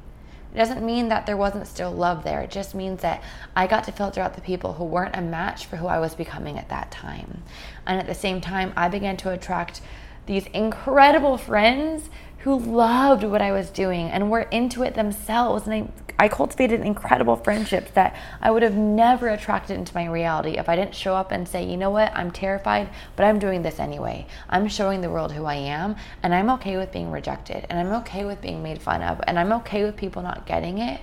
It 0.54 0.58
doesn't 0.58 0.86
mean 0.86 1.10
that 1.10 1.26
there 1.26 1.36
wasn't 1.36 1.68
still 1.68 1.92
love 1.92 2.24
there. 2.24 2.42
It 2.42 2.52
just 2.52 2.74
means 2.74 3.02
that 3.02 3.22
I 3.56 3.68
got 3.68 3.84
to 3.86 3.92
filter 3.92 4.22
out 4.22 4.36
the 4.36 4.42
people 4.42 4.74
who 4.74 4.86
weren't 4.86 5.16
a 5.16 5.22
match 5.22 5.66
for 5.66 5.76
who 5.76 5.88
I 5.88 6.00
was 6.00 6.16
becoming 6.16 6.58
at 6.58 6.70
that 6.70 6.92
time. 6.92 7.44
And 7.86 8.00
at 8.00 8.08
the 8.08 8.16
same 8.16 8.40
time, 8.40 8.72
I 8.78 8.88
began 8.88 9.18
to 9.18 9.32
attract 9.32 9.82
these 10.28 10.48
incredible 10.48 11.38
friends 11.38 12.10
who 12.46 12.60
loved 12.60 13.24
what 13.24 13.42
I 13.42 13.52
was 13.52 13.72
doing 13.72 14.08
and 14.12 14.30
were 14.30 14.42
into 14.42 14.84
it 14.84 14.94
themselves. 14.94 15.66
And 15.66 15.74
I, 16.20 16.26
I 16.26 16.28
cultivated 16.28 16.82
incredible 16.82 17.38
friendships 17.38 17.90
that 17.96 18.16
I 18.40 18.52
would 18.52 18.62
have 18.62 18.76
never 18.76 19.30
attracted 19.30 19.80
into 19.80 19.96
my 19.96 20.06
reality 20.06 20.52
if 20.52 20.70
I 20.70 20.76
didn't 20.76 20.94
show 20.94 21.16
up 21.16 21.32
and 21.32 21.48
say, 21.48 21.66
you 21.66 21.76
know 21.76 21.90
what, 21.90 22.16
I'm 22.16 22.30
terrified, 22.30 22.92
but 23.16 23.26
I'm 23.26 23.40
doing 23.40 23.64
this 23.64 23.80
anyway. 23.80 24.28
I'm 24.48 24.68
showing 24.68 25.02
the 25.02 25.10
world 25.10 25.32
who 25.32 25.46
I 25.46 25.56
am, 25.56 25.96
and 26.22 26.36
I'm 26.36 26.52
okay 26.52 26.78
with 26.78 26.92
being 26.92 27.10
rejected, 27.10 27.66
and 27.68 27.80
I'm 27.80 27.92
okay 28.02 28.26
with 28.26 28.42
being 28.42 28.62
made 28.62 28.80
fun 28.80 29.02
of, 29.02 29.22
and 29.26 29.40
I'm 29.40 29.52
okay 29.54 29.84
with 29.84 29.98
people 29.98 30.22
not 30.22 30.46
getting 30.46 30.78
it 30.78 31.02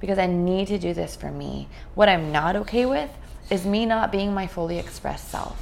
because 0.00 0.18
I 0.18 0.24
need 0.24 0.68
to 0.68 0.78
do 0.78 0.94
this 0.94 1.14
for 1.14 1.30
me. 1.30 1.68
What 1.94 2.08
I'm 2.08 2.32
not 2.32 2.56
okay 2.56 2.86
with 2.86 3.10
is 3.50 3.66
me 3.66 3.84
not 3.84 4.10
being 4.10 4.32
my 4.32 4.46
fully 4.46 4.78
expressed 4.78 5.28
self. 5.28 5.60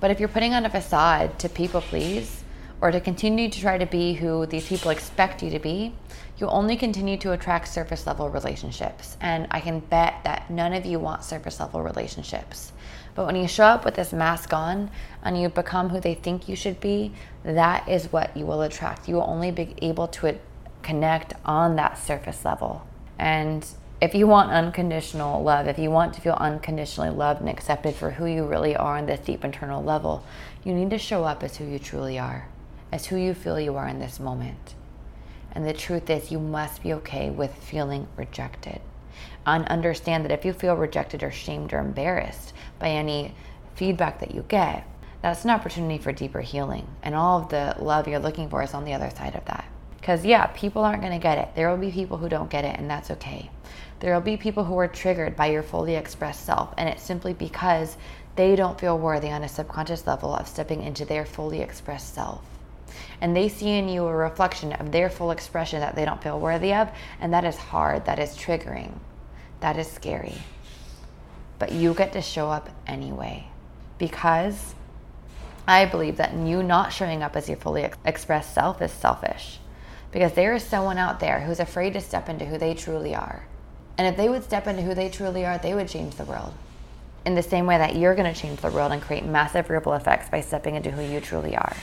But 0.00 0.10
if 0.10 0.20
you're 0.20 0.30
putting 0.30 0.54
on 0.54 0.64
a 0.64 0.70
facade 0.70 1.38
to 1.40 1.50
people 1.50 1.82
please, 1.82 2.44
or 2.80 2.90
to 2.90 3.00
continue 3.00 3.48
to 3.48 3.60
try 3.60 3.78
to 3.78 3.86
be 3.86 4.14
who 4.14 4.46
these 4.46 4.68
people 4.68 4.90
expect 4.90 5.42
you 5.42 5.50
to 5.50 5.58
be, 5.58 5.94
you'll 6.38 6.50
only 6.50 6.76
continue 6.76 7.16
to 7.16 7.32
attract 7.32 7.68
surface 7.68 8.06
level 8.06 8.28
relationships. 8.28 9.16
And 9.20 9.46
I 9.50 9.60
can 9.60 9.80
bet 9.80 10.20
that 10.24 10.50
none 10.50 10.74
of 10.74 10.84
you 10.84 10.98
want 10.98 11.24
surface 11.24 11.58
level 11.58 11.82
relationships. 11.82 12.72
But 13.14 13.24
when 13.24 13.36
you 13.36 13.48
show 13.48 13.64
up 13.64 13.84
with 13.86 13.94
this 13.94 14.12
mask 14.12 14.52
on 14.52 14.90
and 15.22 15.40
you 15.40 15.48
become 15.48 15.88
who 15.88 16.00
they 16.00 16.14
think 16.14 16.48
you 16.48 16.56
should 16.56 16.78
be, 16.80 17.12
that 17.44 17.88
is 17.88 18.12
what 18.12 18.36
you 18.36 18.44
will 18.44 18.60
attract. 18.60 19.08
You 19.08 19.16
will 19.16 19.26
only 19.26 19.50
be 19.50 19.74
able 19.80 20.08
to 20.08 20.38
connect 20.82 21.32
on 21.46 21.76
that 21.76 21.98
surface 21.98 22.44
level. 22.44 22.86
And 23.18 23.66
if 24.02 24.14
you 24.14 24.26
want 24.26 24.50
unconditional 24.50 25.42
love, 25.42 25.66
if 25.66 25.78
you 25.78 25.90
want 25.90 26.12
to 26.14 26.20
feel 26.20 26.34
unconditionally 26.34 27.08
loved 27.08 27.40
and 27.40 27.48
accepted 27.48 27.94
for 27.94 28.10
who 28.10 28.26
you 28.26 28.44
really 28.44 28.76
are 28.76 28.98
on 28.98 29.06
this 29.06 29.20
deep 29.20 29.42
internal 29.42 29.82
level, 29.82 30.22
you 30.62 30.74
need 30.74 30.90
to 30.90 30.98
show 30.98 31.24
up 31.24 31.42
as 31.42 31.56
who 31.56 31.64
you 31.64 31.78
truly 31.78 32.18
are 32.18 32.46
as 32.92 33.06
who 33.06 33.16
you 33.16 33.34
feel 33.34 33.58
you 33.58 33.76
are 33.76 33.88
in 33.88 33.98
this 33.98 34.20
moment. 34.20 34.74
And 35.52 35.66
the 35.66 35.72
truth 35.72 36.10
is, 36.10 36.30
you 36.30 36.38
must 36.38 36.82
be 36.82 36.92
okay 36.94 37.30
with 37.30 37.54
feeling 37.54 38.06
rejected. 38.16 38.80
And 39.46 39.66
understand 39.68 40.24
that 40.24 40.32
if 40.32 40.44
you 40.44 40.52
feel 40.52 40.76
rejected 40.76 41.22
or 41.22 41.30
shamed 41.30 41.72
or 41.72 41.78
embarrassed 41.78 42.52
by 42.78 42.90
any 42.90 43.34
feedback 43.74 44.20
that 44.20 44.34
you 44.34 44.44
get, 44.48 44.86
that's 45.22 45.44
an 45.44 45.50
opportunity 45.50 45.98
for 45.98 46.12
deeper 46.12 46.40
healing. 46.40 46.86
And 47.02 47.14
all 47.14 47.40
of 47.40 47.48
the 47.48 47.74
love 47.78 48.06
you're 48.06 48.18
looking 48.18 48.50
for 48.50 48.62
is 48.62 48.74
on 48.74 48.84
the 48.84 48.92
other 48.92 49.10
side 49.10 49.34
of 49.34 49.44
that. 49.46 49.64
Because, 49.98 50.24
yeah, 50.24 50.46
people 50.48 50.84
aren't 50.84 51.00
going 51.00 51.14
to 51.14 51.18
get 51.18 51.38
it. 51.38 51.48
There 51.54 51.70
will 51.70 51.78
be 51.78 51.90
people 51.90 52.18
who 52.18 52.28
don't 52.28 52.50
get 52.50 52.64
it, 52.64 52.78
and 52.78 52.88
that's 52.88 53.10
okay. 53.12 53.50
There 54.00 54.12
will 54.14 54.20
be 54.20 54.36
people 54.36 54.64
who 54.64 54.78
are 54.78 54.88
triggered 54.88 55.36
by 55.36 55.46
your 55.46 55.62
fully 55.62 55.94
expressed 55.94 56.44
self, 56.44 56.74
and 56.76 56.88
it's 56.88 57.02
simply 57.02 57.32
because 57.32 57.96
they 58.36 58.54
don't 58.54 58.78
feel 58.78 58.98
worthy 58.98 59.30
on 59.30 59.42
a 59.42 59.48
subconscious 59.48 60.06
level 60.06 60.34
of 60.34 60.46
stepping 60.46 60.82
into 60.82 61.06
their 61.06 61.24
fully 61.24 61.62
expressed 61.62 62.14
self 62.14 62.42
and 63.20 63.36
they 63.36 63.48
see 63.48 63.70
in 63.70 63.88
you 63.88 64.04
a 64.04 64.14
reflection 64.14 64.72
of 64.72 64.92
their 64.92 65.08
full 65.08 65.30
expression 65.30 65.80
that 65.80 65.94
they 65.94 66.04
don't 66.04 66.22
feel 66.22 66.38
worthy 66.38 66.72
of, 66.74 66.90
and 67.20 67.32
that 67.32 67.44
is 67.44 67.56
hard, 67.56 68.04
that 68.06 68.18
is 68.18 68.36
triggering, 68.36 68.92
that 69.60 69.78
is 69.78 69.90
scary. 69.90 70.34
But 71.58 71.72
you 71.72 71.94
get 71.94 72.12
to 72.12 72.22
show 72.22 72.50
up 72.50 72.68
anyway 72.86 73.48
because 73.98 74.74
I 75.66 75.86
believe 75.86 76.18
that 76.18 76.34
you 76.34 76.62
not 76.62 76.92
showing 76.92 77.22
up 77.22 77.34
as 77.34 77.48
your 77.48 77.56
fully 77.56 77.84
ex- 77.84 77.96
expressed 78.04 78.54
self 78.54 78.82
is 78.82 78.92
selfish 78.92 79.58
because 80.12 80.32
there 80.32 80.54
is 80.54 80.62
someone 80.62 80.98
out 80.98 81.18
there 81.18 81.40
who's 81.40 81.60
afraid 81.60 81.94
to 81.94 82.00
step 82.00 82.28
into 82.28 82.44
who 82.44 82.58
they 82.58 82.74
truly 82.74 83.14
are. 83.14 83.46
And 83.98 84.06
if 84.06 84.16
they 84.16 84.28
would 84.28 84.44
step 84.44 84.66
into 84.66 84.82
who 84.82 84.94
they 84.94 85.08
truly 85.08 85.46
are, 85.46 85.56
they 85.56 85.74
would 85.74 85.88
change 85.88 86.16
the 86.16 86.24
world. 86.24 86.52
In 87.24 87.34
the 87.34 87.42
same 87.42 87.66
way 87.66 87.78
that 87.78 87.96
you're 87.96 88.14
going 88.14 88.32
to 88.32 88.38
change 88.38 88.60
the 88.60 88.70
world 88.70 88.92
and 88.92 89.02
create 89.02 89.24
massive 89.24 89.70
ripple 89.70 89.94
effects 89.94 90.28
by 90.28 90.42
stepping 90.42 90.76
into 90.76 90.90
who 90.90 91.02
you 91.02 91.20
truly 91.20 91.56
are 91.56 91.74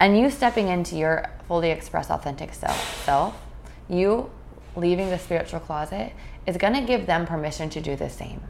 and 0.00 0.18
you 0.18 0.30
stepping 0.30 0.68
into 0.68 0.96
your 0.96 1.30
fully 1.46 1.70
expressed 1.70 2.10
authentic 2.10 2.54
self, 2.54 3.04
self 3.04 3.40
you 3.88 4.30
leaving 4.74 5.10
the 5.10 5.18
spiritual 5.18 5.60
closet 5.60 6.12
is 6.46 6.56
going 6.56 6.72
to 6.72 6.80
give 6.80 7.06
them 7.06 7.26
permission 7.26 7.68
to 7.70 7.80
do 7.80 7.96
the 7.96 8.08
same. 8.08 8.40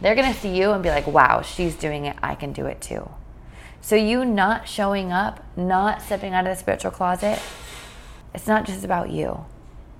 They're 0.00 0.14
going 0.14 0.32
to 0.32 0.38
see 0.38 0.56
you 0.56 0.72
and 0.72 0.82
be 0.82 0.90
like, 0.90 1.06
wow, 1.06 1.42
she's 1.42 1.76
doing 1.76 2.04
it. 2.04 2.16
I 2.22 2.34
can 2.34 2.52
do 2.52 2.66
it 2.66 2.80
too. 2.80 3.08
So, 3.80 3.96
you 3.96 4.24
not 4.24 4.68
showing 4.68 5.12
up, 5.12 5.44
not 5.56 6.02
stepping 6.02 6.34
out 6.34 6.46
of 6.46 6.54
the 6.54 6.60
spiritual 6.60 6.90
closet, 6.90 7.40
it's 8.34 8.46
not 8.46 8.64
just 8.64 8.84
about 8.84 9.10
you. 9.10 9.44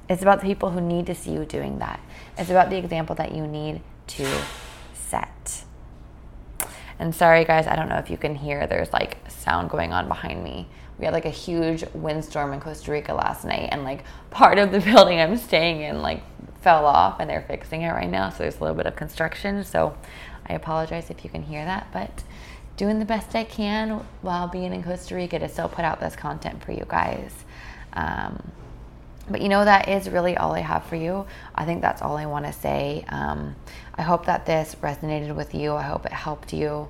It's 0.09 0.23
about 0.23 0.41
the 0.41 0.47
people 0.47 0.71
who 0.71 0.81
need 0.81 1.07
to 1.07 1.15
see 1.15 1.33
you 1.33 1.45
doing 1.45 1.79
that. 1.79 2.01
It's 2.37 2.51
about 2.51 2.71
the 2.71 2.77
example 2.77 3.15
that 3.17 3.35
you 3.35 3.47
need 3.47 3.81
to 4.09 4.29
set. 4.93 5.65
And 6.99 7.15
sorry, 7.15 7.45
guys, 7.45 7.67
I 7.67 7.75
don't 7.75 7.89
know 7.89 7.97
if 7.97 8.11
you 8.11 8.17
can 8.17 8.37
hear, 8.37 8.67
there's 8.67 8.93
like 8.93 9.19
sound 9.29 9.71
going 9.71 9.93
on 9.93 10.07
behind 10.07 10.45
me 10.45 10.69
we 11.03 11.07
had 11.07 11.15
like 11.15 11.25
a 11.25 11.31
huge 11.31 11.85
windstorm 11.95 12.53
in 12.53 12.61
Costa 12.61 12.93
Rica 12.93 13.13
last 13.13 13.45
night, 13.45 13.71
and 13.73 13.83
like 13.83 14.05
part 14.31 14.57
of 14.57 14.71
the 14.71 14.79
building 14.93 15.21
I'm 15.21 15.37
staying 15.37 15.81
in 15.81 16.01
like 16.01 16.23
fell 16.61 16.87
off, 16.87 17.19
and 17.19 17.29
they're 17.29 17.43
fixing 17.43 17.83
it 17.83 17.91
right 17.91 18.09
now. 18.09 18.31
So 18.31 18.45
there's 18.45 18.59
a 18.59 18.61
little 18.61 18.77
bit 18.77 18.87
of 18.87 18.95
construction. 18.95 19.65
So 19.65 19.97
I 20.47 20.53
apologize 20.53 21.11
if 21.11 21.25
you 21.25 21.31
can 21.31 21.43
hear 21.43 21.65
that, 21.65 21.89
but 21.93 22.23
doing 22.77 23.01
the 23.01 23.05
best 23.05 23.35
I 23.35 23.43
can 23.43 24.07
while 24.21 24.47
being 24.47 24.73
in 24.73 24.85
Costa 24.85 25.17
Rica 25.17 25.41
to 25.41 25.49
still 25.49 25.69
put 25.69 25.85
out 25.85 25.99
this 25.99 26.15
content 26.15 26.65
for 26.65 26.71
you 26.71 26.85
guys. 26.87 27.33
Um, 27.95 28.53
but 29.29 29.41
you 29.41 29.49
know, 29.49 29.65
that 29.65 29.89
is 29.89 30.09
really 30.09 30.37
all 30.37 30.53
I 30.53 30.61
have 30.61 30.85
for 30.85 30.95
you. 30.95 31.27
I 31.53 31.65
think 31.65 31.83
that's 31.83 32.01
all 32.01 32.17
I 32.17 32.27
want 32.27 32.47
to 32.47 32.53
say. 32.53 33.05
Um, 33.09 33.57
I 33.97 34.03
hope 34.03 34.27
that 34.27 34.47
this 34.47 34.77
resonated 34.81 35.35
with 35.35 35.53
you. 35.53 35.75
I 35.75 35.83
hope 35.83 36.07
it 36.07 36.13
helped 36.13 36.53
you. 36.53 36.87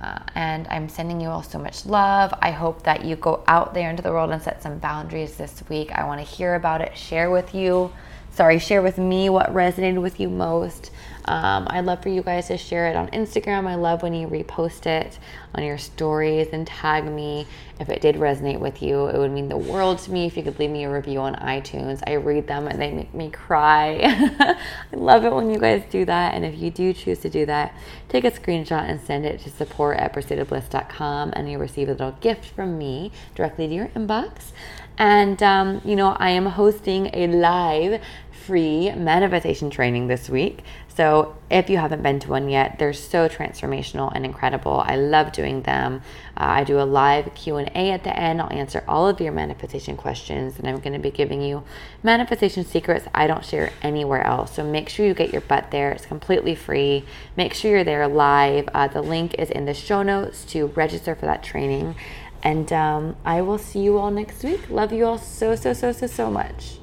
Uh, 0.00 0.18
and 0.34 0.66
I'm 0.68 0.88
sending 0.88 1.20
you 1.20 1.28
all 1.28 1.42
so 1.42 1.58
much 1.58 1.84
love. 1.84 2.32
I 2.40 2.52
hope 2.52 2.84
that 2.84 3.04
you 3.04 3.16
go 3.16 3.44
out 3.46 3.74
there 3.74 3.90
into 3.90 4.02
the 4.02 4.10
world 4.10 4.30
and 4.30 4.40
set 4.40 4.62
some 4.62 4.78
boundaries 4.78 5.36
this 5.36 5.62
week. 5.68 5.92
I 5.92 6.04
want 6.04 6.26
to 6.26 6.26
hear 6.26 6.54
about 6.54 6.80
it, 6.80 6.96
share 6.96 7.30
with 7.30 7.54
you. 7.54 7.92
Sorry, 8.32 8.58
share 8.58 8.80
with 8.80 8.96
me 8.96 9.28
what 9.28 9.52
resonated 9.52 10.00
with 10.00 10.18
you 10.18 10.30
most. 10.30 10.90
Um, 11.30 11.68
I'd 11.70 11.84
love 11.84 12.02
for 12.02 12.08
you 12.08 12.22
guys 12.22 12.48
to 12.48 12.58
share 12.58 12.88
it 12.88 12.96
on 12.96 13.06
Instagram. 13.10 13.68
I 13.68 13.76
love 13.76 14.02
when 14.02 14.12
you 14.14 14.26
repost 14.26 14.86
it 14.86 15.16
on 15.54 15.62
your 15.62 15.78
stories 15.78 16.48
and 16.52 16.66
tag 16.66 17.04
me 17.04 17.46
if 17.78 17.88
it 17.88 18.00
did 18.02 18.16
resonate 18.16 18.58
with 18.58 18.82
you. 18.82 19.06
It 19.06 19.16
would 19.16 19.30
mean 19.30 19.48
the 19.48 19.56
world 19.56 20.00
to 20.00 20.10
me 20.10 20.26
if 20.26 20.36
you 20.36 20.42
could 20.42 20.58
leave 20.58 20.70
me 20.70 20.82
a 20.82 20.92
review 20.92 21.20
on 21.20 21.36
iTunes. 21.36 22.02
I 22.04 22.14
read 22.14 22.48
them 22.48 22.66
and 22.66 22.82
they 22.82 22.90
make 22.90 23.14
me 23.14 23.30
cry. 23.30 24.00
I 24.02 24.56
love 24.92 25.24
it 25.24 25.32
when 25.32 25.50
you 25.50 25.60
guys 25.60 25.84
do 25.88 26.04
that. 26.04 26.34
And 26.34 26.44
if 26.44 26.58
you 26.58 26.68
do 26.68 26.92
choose 26.92 27.20
to 27.20 27.30
do 27.30 27.46
that, 27.46 27.76
take 28.08 28.24
a 28.24 28.32
screenshot 28.32 28.90
and 28.90 29.00
send 29.00 29.24
it 29.24 29.38
to 29.42 29.50
support 29.50 29.98
at 29.98 30.12
pursuitofbliss.com 30.12 31.32
and 31.36 31.48
you'll 31.48 31.60
receive 31.60 31.88
a 31.88 31.92
little 31.92 32.16
gift 32.20 32.46
from 32.46 32.76
me 32.76 33.12
directly 33.36 33.68
to 33.68 33.74
your 33.74 33.88
inbox. 33.90 34.50
And, 34.98 35.40
um, 35.44 35.80
you 35.84 35.94
know, 35.94 36.16
I 36.18 36.30
am 36.30 36.46
hosting 36.46 37.08
a 37.14 37.28
live 37.28 38.02
free 38.50 38.90
manifestation 38.92 39.70
training 39.70 40.08
this 40.08 40.28
week. 40.28 40.64
So 40.96 41.36
if 41.50 41.70
you 41.70 41.78
haven't 41.78 42.02
been 42.02 42.18
to 42.20 42.28
one 42.28 42.48
yet, 42.48 42.78
they're 42.78 42.92
so 42.92 43.28
transformational 43.28 44.10
and 44.14 44.24
incredible. 44.24 44.82
I 44.84 44.96
love 44.96 45.32
doing 45.32 45.62
them. 45.62 46.02
Uh, 46.36 46.44
I 46.44 46.64
do 46.64 46.80
a 46.80 46.82
live 46.82 47.32
Q&A 47.34 47.90
at 47.90 48.04
the 48.04 48.18
end. 48.18 48.40
I'll 48.40 48.52
answer 48.52 48.84
all 48.88 49.08
of 49.08 49.20
your 49.20 49.32
manifestation 49.32 49.96
questions 49.96 50.58
and 50.58 50.68
I'm 50.68 50.80
going 50.80 50.92
to 50.92 50.98
be 50.98 51.10
giving 51.10 51.42
you 51.42 51.62
manifestation 52.02 52.64
secrets 52.64 53.06
I 53.14 53.28
don't 53.28 53.44
share 53.44 53.72
anywhere 53.82 54.26
else. 54.26 54.56
So 54.56 54.64
make 54.64 54.88
sure 54.88 55.06
you 55.06 55.14
get 55.14 55.32
your 55.32 55.42
butt 55.42 55.70
there. 55.70 55.92
It's 55.92 56.06
completely 56.06 56.56
free. 56.56 57.04
Make 57.36 57.54
sure 57.54 57.70
you're 57.70 57.84
there 57.84 58.08
live. 58.08 58.68
Uh, 58.74 58.88
the 58.88 59.02
link 59.02 59.34
is 59.34 59.50
in 59.50 59.66
the 59.66 59.74
show 59.74 60.02
notes 60.02 60.44
to 60.46 60.66
register 60.66 61.14
for 61.14 61.26
that 61.26 61.44
training. 61.44 61.94
And 62.42 62.72
um, 62.72 63.16
I 63.24 63.42
will 63.42 63.58
see 63.58 63.80
you 63.80 63.98
all 63.98 64.10
next 64.10 64.42
week. 64.42 64.68
Love 64.68 64.92
you 64.92 65.04
all 65.06 65.18
so, 65.18 65.54
so, 65.54 65.72
so, 65.72 65.92
so, 65.92 66.06
so 66.06 66.30
much. 66.30 66.79